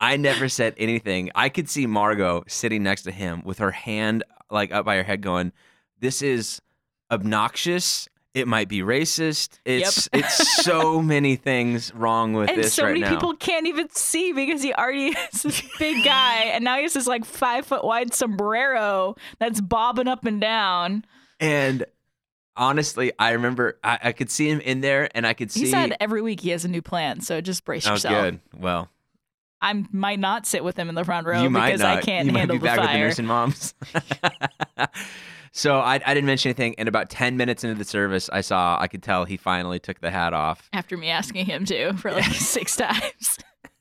[0.01, 1.31] I never said anything.
[1.35, 5.03] I could see Margot sitting next to him with her hand like up by her
[5.03, 5.53] head, going,
[5.99, 6.61] "This is
[7.09, 8.09] obnoxious.
[8.33, 9.59] It might be racist.
[9.63, 13.89] It's it's so many things wrong with and this so right many people can't even
[13.91, 17.65] see because he already is this big guy, and now he has this like five
[17.65, 21.05] foot wide sombrero that's bobbing up and down.
[21.39, 21.85] And
[22.55, 25.61] honestly, I remember I, I could see him in there, and I could see.
[25.61, 28.23] He said every week he has a new plan, so just brace was yourself.
[28.23, 28.39] good.
[28.57, 28.89] Well,
[29.61, 31.81] I might not sit with him in the front row you because.
[31.81, 33.07] I can't you handle might be the back with the fire.
[33.07, 33.75] nursing moms.
[35.53, 38.77] so I, I didn't mention anything, and about ten minutes into the service, I saw
[38.79, 40.67] I could tell he finally took the hat off.
[40.73, 43.37] After me asking him to for like six times,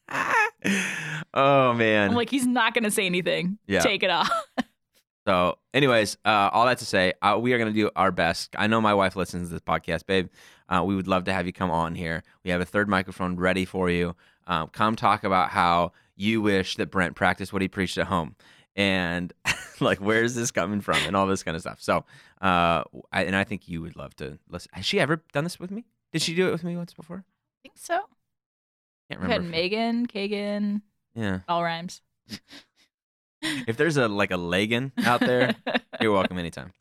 [1.35, 2.11] oh man.
[2.11, 3.59] I'm like, he's not gonna say anything.
[3.67, 3.81] Yeah.
[3.81, 4.31] Take it off.
[5.25, 8.57] So, anyways, uh, all that to say, uh, we are going to do our best.
[8.59, 10.29] I know my wife listens to this podcast, babe.
[10.69, 12.25] Uh, we would love to have you come on here.
[12.43, 14.17] We have a third microphone ready for you.
[14.49, 18.35] Um, come talk about how you wish that Brent practiced what he preached at home,
[18.75, 19.33] and
[19.81, 21.81] like where is this coming from, and all this kind of stuff.
[21.81, 22.05] So,
[22.41, 24.71] uh, I, and I think you would love to listen.
[24.75, 25.85] Has she ever done this with me?
[26.13, 27.25] Did she do it with me once before?
[27.27, 28.01] I think so.
[29.11, 29.49] Can't remember.
[29.49, 30.83] Megan, Kagan,
[31.15, 31.41] yeah.
[31.49, 32.01] all rhymes.
[33.67, 35.57] If there's a like a Lagan out there,
[36.01, 36.73] You're welcome anytime.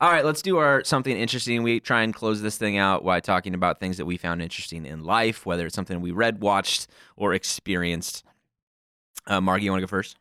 [0.00, 1.62] All right, let's do our something interesting.
[1.62, 4.86] We try and close this thing out by talking about things that we found interesting
[4.86, 8.24] in life, whether it's something we read, watched, or experienced.
[9.26, 10.16] Uh, Margie, you want to go first?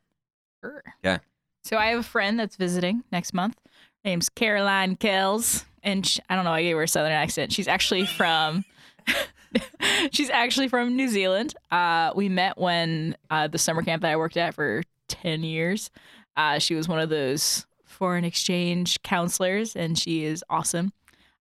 [0.62, 0.84] Sure.
[1.06, 1.22] Okay.
[1.64, 3.58] So I have a friend that's visiting next month.
[3.66, 6.52] Her name's Caroline Kells, and sh I don't know.
[6.52, 7.54] I gave her a southern accent.
[7.54, 8.66] She's actually from.
[10.12, 11.56] she's actually from New Zealand.
[11.72, 15.90] Uh, we met when uh, the summer camp that I worked at for ten years.
[16.36, 20.92] Uh, she was one of those foreign exchange counselors, and she is awesome.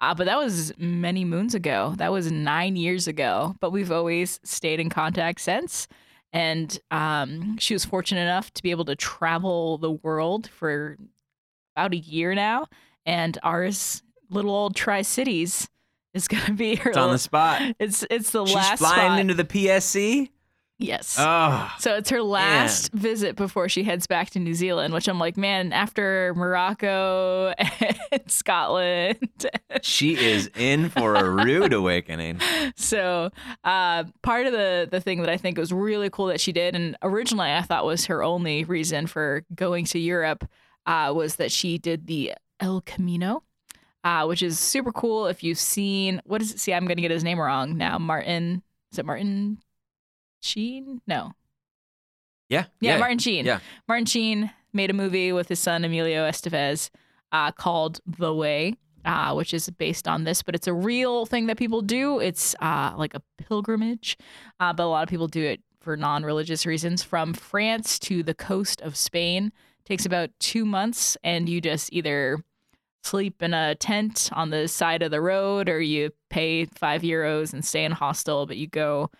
[0.00, 1.94] Uh, but that was many moons ago.
[1.96, 3.54] That was nine years ago.
[3.60, 5.86] But we've always stayed in contact since.
[6.32, 10.96] And um, she was fortunate enough to be able to travel the world for
[11.74, 12.66] about a year now.
[13.06, 15.68] And ours, little old Tri Cities,
[16.12, 16.90] is going to be her.
[16.90, 17.62] It's on the spot.
[17.78, 19.20] It's it's the She's last flying spot.
[19.20, 20.30] into the PSC.
[20.78, 21.16] Yes.
[21.18, 25.18] Oh, So it's her last visit before she heads back to New Zealand, which I'm
[25.18, 29.18] like, man, after Morocco and Scotland.
[29.82, 32.40] she is in for a rude awakening.
[32.76, 33.30] so
[33.64, 36.74] uh, part of the the thing that I think was really cool that she did,
[36.74, 40.48] and originally I thought was her only reason for going to Europe,
[40.86, 43.42] uh, was that she did the El Camino.
[44.04, 45.26] Uh, which is super cool.
[45.26, 46.60] If you've seen, what is it?
[46.60, 47.98] See, I'm going to get his name wrong now.
[47.98, 48.62] Martin,
[48.92, 49.58] is it Martin
[50.40, 51.00] Sheen?
[51.06, 51.32] No,
[52.48, 52.66] Yeah.
[52.80, 53.44] yeah, Martin Sheen.
[53.44, 53.60] yeah.
[53.86, 56.90] Martin Sheen made a movie with his son Emilio Estevez
[57.32, 58.74] uh, called The Way,
[59.04, 62.20] uh, which is based on this, but it's a real thing that people do.
[62.20, 64.16] It's uh, like a pilgrimage,
[64.60, 67.02] uh, but a lot of people do it for non-religious reasons.
[67.02, 69.52] From France to the coast of Spain
[69.84, 72.42] takes about two months, and you just either
[73.02, 77.52] sleep in a tent on the side of the road or you pay five euros
[77.52, 79.10] and stay in a hostel, but you go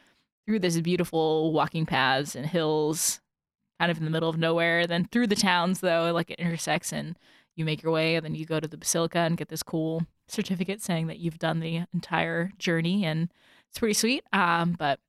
[0.48, 3.20] through this beautiful walking paths and hills
[3.78, 4.86] kind of in the middle of nowhere.
[4.86, 7.18] Then through the towns, though, like it intersects, and
[7.54, 10.06] you make your way, and then you go to the basilica and get this cool
[10.26, 13.30] certificate saying that you've done the entire journey, and
[13.68, 14.24] it's pretty sweet.
[14.32, 15.00] Um, but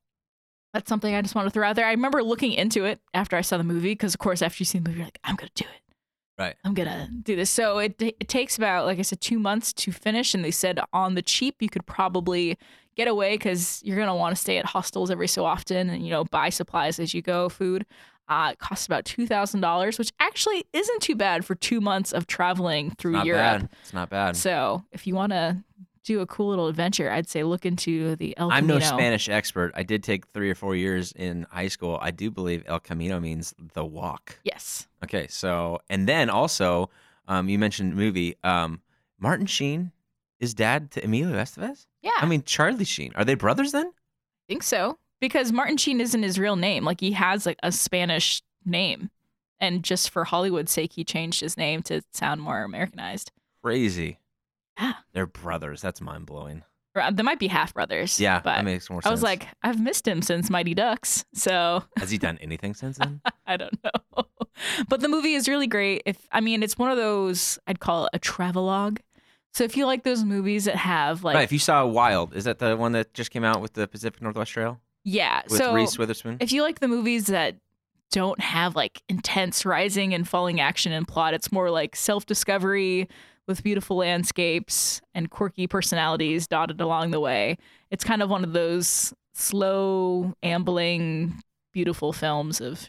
[0.74, 1.86] that's something I just want to throw out there.
[1.86, 4.66] I remember looking into it after I saw the movie, because of course, after you
[4.66, 5.94] see the movie, you're like, I'm gonna do it.
[6.38, 6.56] Right.
[6.64, 7.48] I'm gonna do this.
[7.48, 10.80] So it it takes about, like I said, two months to finish, and they said
[10.92, 12.58] on the cheap you could probably
[13.00, 16.10] get away because you're gonna want to stay at hostels every so often, and you
[16.10, 17.86] know buy supplies as you go, food.
[18.28, 22.12] Uh, it costs about two thousand dollars, which actually isn't too bad for two months
[22.12, 23.40] of traveling through Not Europe.
[23.62, 23.68] bad.
[23.82, 24.36] It's not bad.
[24.36, 25.64] So if you want to
[26.04, 28.74] do a cool little adventure, I'd say look into the El Camino.
[28.74, 28.86] I'm no.
[28.86, 29.72] Spanish expert.
[29.74, 31.98] I did take three or four years in high school.
[32.00, 34.38] I do believe El Camino means the walk.
[34.44, 34.86] Yes.
[35.04, 36.88] Okay, so and then also,
[37.26, 38.36] um, you mentioned movie.
[38.44, 38.80] Um,
[39.18, 39.90] Martin Sheen
[40.40, 41.86] is dad to Emilio Estevez.
[42.02, 42.10] Yeah.
[42.18, 43.12] I mean Charlie Sheen.
[43.14, 43.86] Are they brothers then?
[43.86, 46.84] I think so because Martin Sheen isn't his real name.
[46.84, 49.10] Like he has like a Spanish name,
[49.60, 53.30] and just for Hollywood's sake, he changed his name to sound more Americanized.
[53.62, 54.18] Crazy.
[54.78, 54.94] Yeah.
[55.12, 55.82] They're brothers.
[55.82, 56.62] That's mind blowing.
[56.96, 58.18] Uh, They might be half brothers.
[58.18, 59.08] Yeah, but that makes more sense.
[59.08, 62.96] I was like, I've missed him since Mighty Ducks, so has he done anything since
[62.98, 63.20] then?
[63.46, 64.24] I don't know.
[64.88, 66.02] but the movie is really great.
[66.06, 68.98] If I mean, it's one of those I'd call it a travelogue.
[69.52, 71.44] So if you like those movies that have like, right.
[71.44, 74.22] If you saw Wild, is that the one that just came out with the Pacific
[74.22, 76.36] Northwest Trail yeah, with so Reese Witherspoon?
[76.40, 77.56] if you like the movies that
[78.12, 83.08] don't have like intense rising and falling action and plot, it's more like self discovery
[83.46, 87.58] with beautiful landscapes and quirky personalities dotted along the way.
[87.90, 92.88] It's kind of one of those slow, ambling, beautiful films of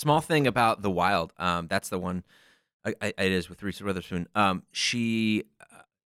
[0.00, 1.34] Small thing about the Wild.
[1.36, 2.24] Um, that's the one.
[2.86, 4.28] I, I, it is with Reese Witherspoon.
[4.34, 5.44] Um, she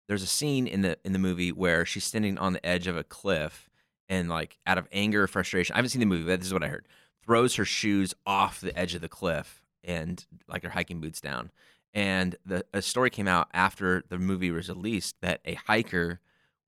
[0.09, 2.97] there's a scene in the in the movie where she's standing on the edge of
[2.97, 3.71] a cliff
[4.09, 5.75] and like out of anger or frustration.
[5.75, 6.89] I haven't seen the movie, but this is what I heard.
[7.23, 11.51] Throws her shoes off the edge of the cliff and like her hiking boots down.
[11.95, 16.21] And the a story came out after the movie was released that a hiker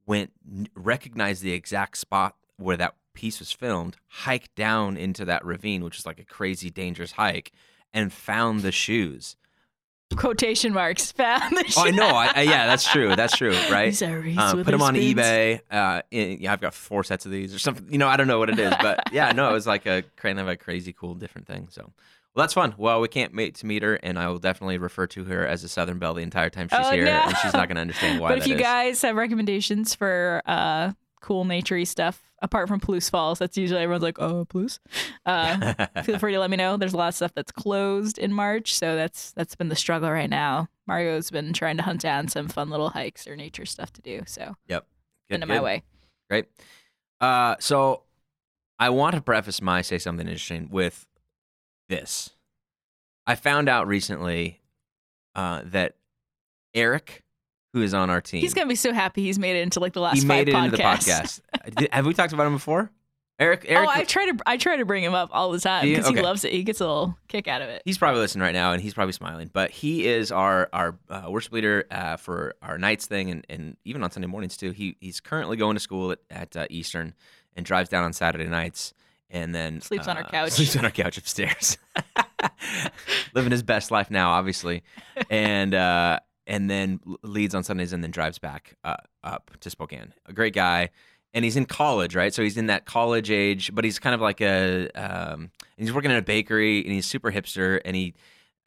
[0.07, 0.33] went
[0.75, 5.99] recognized the exact spot where that piece was filmed, hiked down into that ravine, which
[5.99, 7.53] is like a crazy dangerous hike,
[7.93, 9.37] and found the shoes.
[10.17, 11.55] Quotation marks found.
[11.77, 12.07] Oh, I know.
[12.09, 13.15] I, I, yeah, that's true.
[13.17, 13.55] That's true.
[13.71, 13.87] Right.
[13.87, 15.61] These are Reese Um, put them on eBay.
[15.71, 17.87] Uh, in, yeah, I've got four sets of these or something.
[17.91, 20.03] You know, I don't know what it is, but yeah, no, it was like a
[20.17, 21.69] kind of a crazy, cool, different thing.
[21.71, 21.83] So,
[22.35, 22.75] well, that's fun.
[22.79, 25.63] Well, we can't wait to meet her, and I will definitely refer to her as
[25.65, 27.11] a Southern Belle the entire time she's Oh, here, no.
[27.27, 28.61] and she's not going to understand why But if you is.
[28.61, 34.03] guys have recommendations for uh, cool naturey stuff apart from Palouse Falls, that's usually everyone's
[34.03, 34.79] like, oh, Palouse.
[35.27, 36.77] Uh, feel free to let me know.
[36.77, 40.11] There's a lot of stuff that's closed in March, so that's that's been the struggle
[40.11, 40.69] right now.
[40.87, 44.23] Mario's been trying to hunt down some fun little hikes or nature stuff to do,
[44.27, 44.87] so yep,
[45.29, 45.83] Good, into my way.
[46.29, 46.47] Great.
[47.21, 48.03] Uh, so
[48.79, 51.07] I want to preface my say something interesting with
[51.89, 52.31] this.
[53.27, 54.61] I found out recently
[55.35, 55.97] uh, that
[56.75, 57.23] Eric,
[57.75, 59.93] who is on our team, He's gonna be so happy he's made it into like
[59.93, 60.65] the last he five made it podcasts.
[60.65, 61.41] into the podcast.
[61.77, 62.91] Did- Have we talked about him before?
[63.39, 65.87] Eric, Eric, oh, I try to I try to bring him up all the time
[65.89, 66.17] because Okay.
[66.19, 66.53] he loves it.
[66.53, 67.81] He gets a little kick out of it.
[67.87, 69.49] he's probably listening right now, and he's probably smiling.
[69.51, 73.77] But he is our our uh, worship leader uh, for our nights thing, and, and
[73.87, 74.73] even on Sunday mornings too.
[74.73, 77.15] He he's currently going to school at, at uh, Eastern,
[77.57, 78.93] and drives down on Saturday nights,
[79.31, 80.51] and then Sleeps on our uh, couch.
[80.51, 81.79] Sleeps on our couch upstairs,
[83.35, 84.83] living his best life now, obviously,
[85.31, 90.13] and uh, and then leads on Sundays, and then drives back uh, up to Spokane.
[90.27, 90.91] A great guy.
[91.33, 92.35] And he's in college, right?
[92.35, 96.11] So he's in that college age, but he's kind of like a um, he's working
[96.11, 98.15] in a bakery, and he's super hipster, and he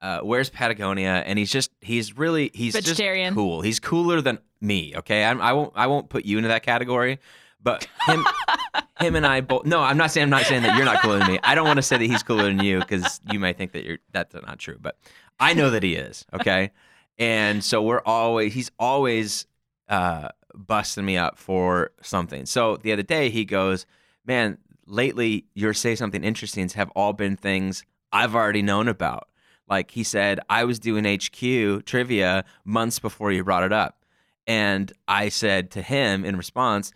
[0.02, 3.30] uh, wears Patagonia, and he's just he's really he's Vegetarian.
[3.30, 3.62] just cool.
[3.62, 4.94] He's cooler than me.
[4.96, 7.20] Okay, I'm, I won't I won't put you into that category,
[7.62, 8.26] but him
[9.00, 9.66] him and I both.
[9.66, 11.40] No, I'm not saying I'm not saying that you're not cooler than me.
[11.44, 13.86] I don't want to say that he's cooler than you because you might think that
[13.86, 14.98] you're that's not true, but
[15.40, 16.26] I know that he is.
[16.34, 16.72] Okay,
[17.18, 19.48] and so we're always he's always
[19.88, 22.46] uh, busting me up for something.
[22.46, 23.86] So the other day he goes,
[24.26, 29.28] "Man, lately your say something interesting have all been things I've already known about."
[29.68, 34.04] Like he said, I was doing HQ trivia months before you brought it up.
[34.46, 36.92] And I said to him in response,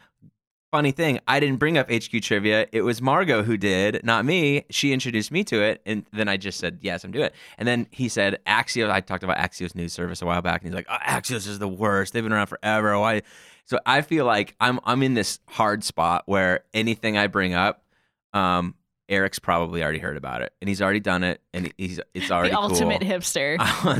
[0.71, 2.67] funny thing, I didn't bring up HQ trivia.
[2.71, 4.65] It was Margot who did, not me.
[4.69, 5.81] She introduced me to it.
[5.85, 7.35] And then I just said, yes, I'm doing it.
[7.57, 8.89] And then he said, Axios.
[8.89, 10.61] I talked about Axios News Service a while back.
[10.61, 12.13] And he's like, oh, Axios is the worst.
[12.13, 12.99] They've been around forever.
[12.99, 13.21] Why?
[13.65, 17.83] So I feel like I'm, I'm in this hard spot where anything I bring up,
[18.33, 18.75] um,
[19.09, 22.49] Eric's probably already heard about it and he's already done it and he's it's already
[22.51, 23.09] the ultimate cool.
[23.09, 23.57] hipster.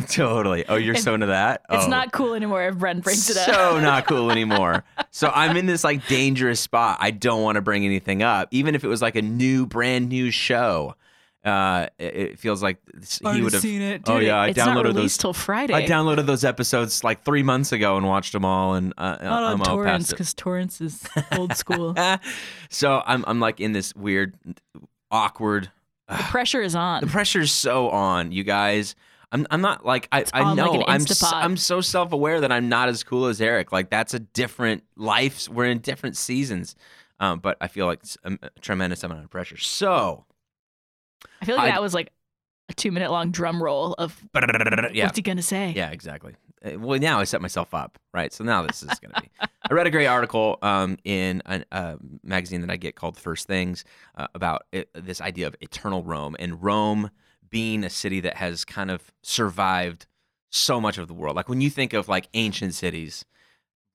[0.14, 0.66] totally.
[0.68, 1.62] Oh, you're It's- so into that?
[1.70, 3.45] It's Oh not cool anymore if Brent brings it up.
[3.55, 4.84] so not cool anymore.
[5.12, 6.97] So I'm in this like dangerous spot.
[6.99, 10.10] I don't want to bring anything up, even if it was like a new, brand
[10.10, 10.95] new show.
[11.45, 12.78] Uh, it, it feels like
[13.34, 13.62] he would have.
[13.62, 14.01] seen it.
[14.08, 15.74] Oh, yeah, I it's not downloaded those- till Friday.
[15.74, 19.43] I downloaded those episodes like three months ago and watched them all, and uh, not
[19.43, 21.95] on I'm all torrents because torrents is old school.
[22.70, 24.34] so I'm I'm like in this weird,
[25.12, 25.72] awkward.
[26.08, 27.01] the pressure is on.
[27.01, 28.95] The pressure's so on, you guys.
[29.32, 31.34] I'm I'm not like I I know like I'm s- Instapot.
[31.34, 33.72] I'm so self aware that I'm not as cool as Eric.
[33.74, 35.49] Like that's a different life.
[35.49, 36.76] We're in different seasons,
[37.20, 39.58] um, but I feel like it's a, a tremendous amount of pressure.
[39.58, 40.26] So
[41.41, 42.12] I feel like I- that was like
[42.70, 45.74] a two minute long drum roll of yeah, what's he gonna say?
[45.76, 46.36] yeah, exactly.
[46.66, 48.32] Uh, Well, now I set myself up, right?
[48.34, 49.30] So now this is going to be.
[49.70, 53.47] I read a great article um, in a uh, magazine that I get called First
[53.47, 53.84] Things
[54.16, 57.10] uh, about it, this idea of eternal Rome and Rome
[57.49, 60.08] being a city that has kind of survived
[60.49, 61.36] so much of the world.
[61.36, 63.26] Like when you think of like ancient cities,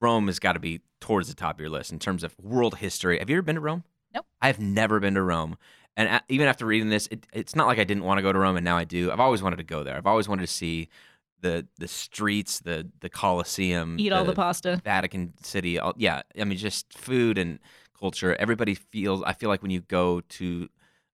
[0.01, 2.75] Rome has got to be towards the top of your list in terms of world
[2.77, 3.19] history.
[3.19, 3.83] Have you ever been to Rome?
[4.13, 4.25] Nope.
[4.41, 5.57] I've never been to Rome.
[5.95, 8.39] And even after reading this, it, it's not like I didn't want to go to
[8.39, 9.11] Rome and now I do.
[9.11, 9.95] I've always wanted to go there.
[9.95, 10.89] I've always wanted to see
[11.43, 14.81] the the streets, the the Colosseum, Eat all the pasta.
[14.83, 15.77] Vatican City.
[15.77, 17.59] All, yeah, I mean just food and
[17.99, 18.35] culture.
[18.39, 19.21] Everybody feels.
[19.23, 20.67] I feel like when you go to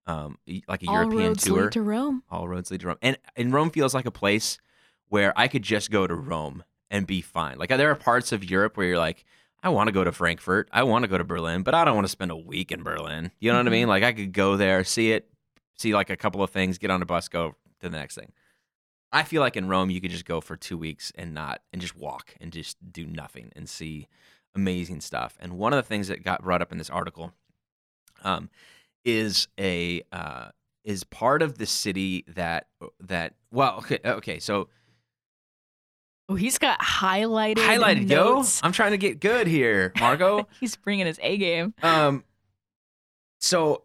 [0.07, 2.23] um like a All European roads tour, lead to Rome.
[2.29, 4.57] all roads lead to Rome, and and Rome feels like a place
[5.09, 7.57] where I could just go to Rome and be fine.
[7.57, 9.25] Like there are parts of Europe where you're like.
[9.61, 10.69] I want to go to Frankfurt.
[10.71, 12.81] I want to go to Berlin, but I don't want to spend a week in
[12.81, 13.29] Berlin.
[13.41, 13.71] You know what I Mhm.
[13.73, 13.87] mean?
[13.89, 15.27] Like I could go there, see it,
[15.77, 17.49] see like a couple of things, get on a bus, go
[17.81, 18.31] to the next thing.
[19.11, 21.81] I feel like in Rome you could just go for two weeks and not and
[21.81, 24.07] just walk and just do nothing and see
[24.55, 25.37] amazing stuff.
[25.39, 27.33] And one of the things that got brought up in this article
[28.23, 28.49] um,
[29.05, 30.49] is a uh,
[30.83, 32.67] is part of the city that
[32.99, 34.69] that well okay okay so
[36.31, 37.55] Oh, he's got highlighted.
[37.57, 38.61] highlighted yo notes.
[38.63, 41.73] I'm trying to get good here Margot he's bringing his A game.
[41.81, 42.23] um
[43.39, 43.83] so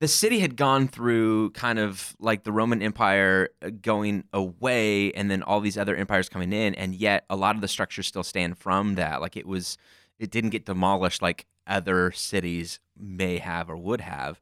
[0.00, 5.30] the city had gone through kind of like the Roman Empire uh, going away and
[5.30, 8.22] then all these other empires coming in and yet a lot of the structures still
[8.22, 9.20] stand from that.
[9.20, 9.76] Like it was
[10.18, 14.40] it didn't get demolished like other cities may have or would have.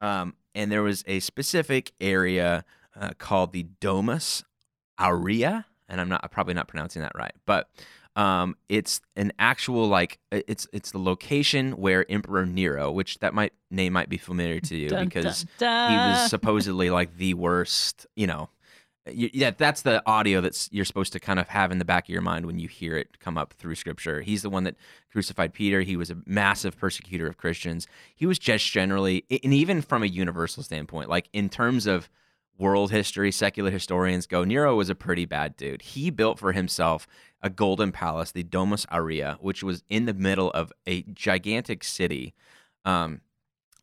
[0.00, 2.64] Um, and there was a specific area
[3.00, 4.42] uh, called the Domus
[5.00, 7.68] Aurea and I'm not probably not pronouncing that right but
[8.16, 13.52] um, it's an actual like it's it's the location where Emperor Nero, which that might
[13.70, 18.06] name might be familiar to you Dun, because dun, he was supposedly like the worst.
[18.16, 18.48] You know,
[19.06, 22.06] you, yeah, that's the audio that's you're supposed to kind of have in the back
[22.06, 24.22] of your mind when you hear it come up through Scripture.
[24.22, 24.76] He's the one that
[25.12, 25.82] crucified Peter.
[25.82, 27.86] He was a massive persecutor of Christians.
[28.14, 32.08] He was just generally, and even from a universal standpoint, like in terms of
[32.58, 35.82] world history, secular historians go, Nero was a pretty bad dude.
[35.82, 37.06] He built for himself
[37.46, 42.34] a golden palace, the Domus Aurea, which was in the middle of a gigantic city
[42.84, 43.20] um,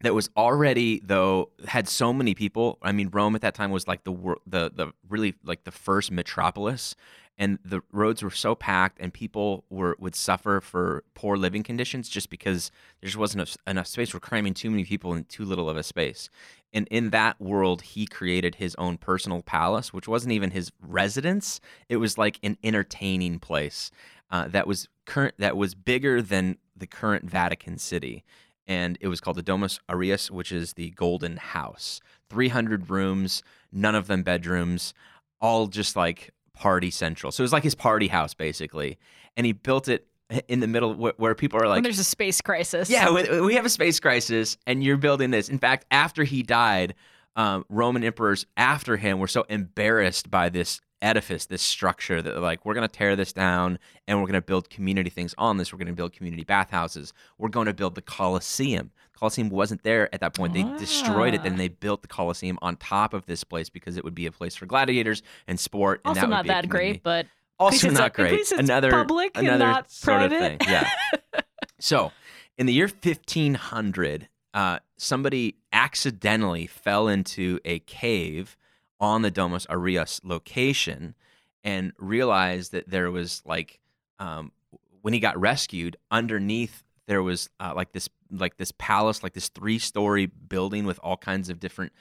[0.02, 2.78] that was already though had so many people.
[2.82, 4.12] I mean, Rome at that time was like the
[4.46, 6.96] the the really like the first metropolis,
[7.38, 12.10] and the roads were so packed, and people were would suffer for poor living conditions
[12.10, 12.72] just because
[13.02, 14.14] there just wasn't enough, space.
[14.14, 16.30] We're cramming too many people in too little of a space.
[16.72, 21.60] And in that world, he created his own personal palace, which wasn't even his residence.
[21.88, 23.92] It was like an entertaining place
[24.32, 28.24] uh, that was current that was bigger than the current Vatican City
[28.68, 32.00] and it was called the Domus Aureus, which is the Golden House.
[32.30, 34.94] 300 rooms, none of them bedrooms,
[35.42, 37.32] all just like party central.
[37.32, 38.98] So it was like his party house, basically.
[39.36, 40.08] And he built it
[40.48, 42.90] in the middle where, where people are like, when there's a space crisis.
[42.90, 45.50] yeah, we, we have a space crisis, and you're building this.
[45.50, 46.96] In fact, after he died,
[47.36, 52.66] um, Roman emperors after him were so embarrassed by this edifice, this structure that like
[52.66, 53.78] we're going to tear this down
[54.08, 55.72] and we're going to build community things on this.
[55.72, 57.14] We're going to build community bathhouses.
[57.38, 58.92] We're going to build the Colosseum.
[59.16, 60.54] Colosseum wasn't there at that point.
[60.54, 61.58] They destroyed it, then Ah.
[61.58, 64.56] they built the Colosseum on top of this place because it would be a place
[64.56, 66.02] for gladiators and sport.
[66.06, 67.28] And Also that not that great, but
[67.60, 68.52] Also not a- great.
[68.52, 70.36] Another public and another not sort private.
[70.36, 70.58] of thing.
[70.68, 70.90] Yeah.
[71.80, 72.12] so,
[72.58, 78.56] in the year 1500, uh, somebody accidentally fell into a cave
[79.04, 81.14] on the Domus Aureus location
[81.62, 83.82] and realized that there was like
[84.18, 84.54] um,
[85.02, 89.50] when he got rescued underneath there was uh, like this like this palace like this
[89.50, 91.92] three story building with all kinds of different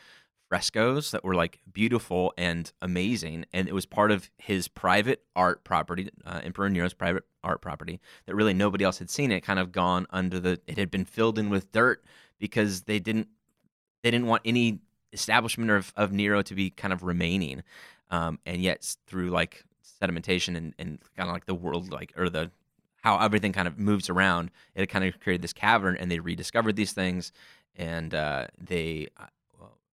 [0.49, 3.47] frescoes that were like beautiful and amazing.
[3.53, 8.01] And it was part of his private art property uh, emperor nero's private art property
[8.27, 9.33] that really nobody else had seen.
[9.33, 12.05] It kind of gone under the it had been filled in with dirt
[12.39, 13.27] because they didn't
[14.05, 14.79] they didn't want any
[15.13, 17.63] establishment of, of nero to be kind of remaining
[18.11, 19.65] um, and yet through like
[20.01, 22.51] sedimentation and, and kind of like the world like or the
[23.03, 26.77] how everything kind of moves around it kind of created this cavern and they rediscovered
[26.77, 27.33] these things
[27.77, 29.27] and uh, they uh,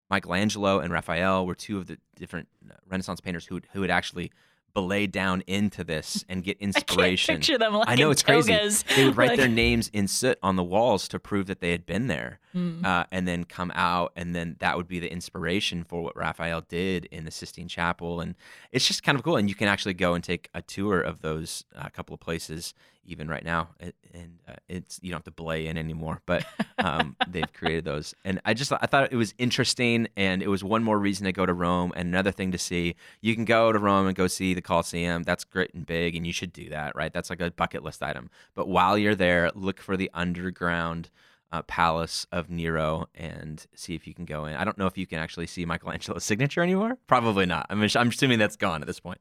[0.09, 4.31] michelangelo and raphael were two of the different uh, renaissance painters who, who had actually
[4.73, 7.33] belayed down into this and get inspiration.
[7.35, 8.53] I picture them like I know it's crazy.
[8.53, 8.83] togas.
[8.95, 11.71] they would write Like- their names in soot on the walls to prove that they
[11.71, 12.85] had been there Mm.
[12.85, 16.61] uh, and then come out, and then that would be the inspiration for what Raphael
[16.61, 18.35] did in the Sistine Chapel, and
[18.71, 19.37] it's just kind of cool.
[19.37, 22.75] And you can actually go and take a tour of those uh, couple of places
[23.05, 26.45] even right now, It- and uh, it's you don't have to belay in anymore, but
[26.77, 30.63] um, they've created those, and I just I thought it was interesting, and it was
[30.63, 32.95] one more reason to go to Rome, and another thing to see.
[33.21, 35.23] You can go to Rome and go see the Colosseum.
[35.23, 37.11] That's great and big, and you should do that, right?
[37.11, 38.29] That's like a bucket list item.
[38.53, 41.09] But while you're there, look for the underground
[41.51, 44.55] uh, palace of Nero and see if you can go in.
[44.55, 46.97] I don't know if you can actually see Michelangelo's signature anymore.
[47.07, 47.67] Probably not.
[47.69, 49.19] I mean, I'm assuming that's gone at this point.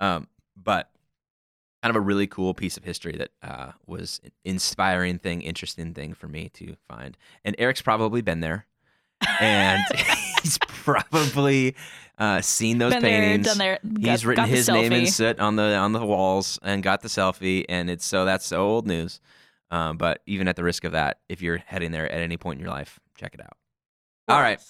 [0.00, 0.26] Um,
[0.56, 0.90] but
[1.82, 5.94] kind of a really cool piece of history that uh, was an inspiring thing, interesting
[5.94, 7.16] thing for me to find.
[7.44, 8.66] And Eric's probably been there,
[9.40, 9.82] and
[10.42, 11.76] he's probably
[12.18, 13.46] uh, seen those Been there, paintings.
[13.46, 13.78] done there.
[13.82, 17.02] He's got, written got his name in soot on the on the walls and got
[17.02, 19.20] the selfie, and it's so that's so old news.
[19.70, 22.58] Um, but even at the risk of that, if you're heading there at any point
[22.58, 23.56] in your life, check it out.
[24.26, 24.60] All right.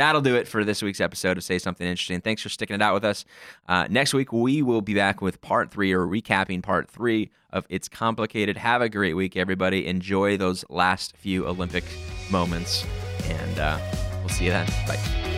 [0.00, 2.22] That'll do it for this week's episode of Say Something Interesting.
[2.22, 3.26] Thanks for sticking it out with us.
[3.68, 7.66] Uh, next week, we will be back with part three or recapping part three of
[7.68, 8.56] It's Complicated.
[8.56, 9.86] Have a great week, everybody.
[9.86, 11.84] Enjoy those last few Olympic
[12.30, 12.86] moments,
[13.24, 13.78] and uh,
[14.20, 14.66] we'll see you then.
[14.86, 15.29] Bye.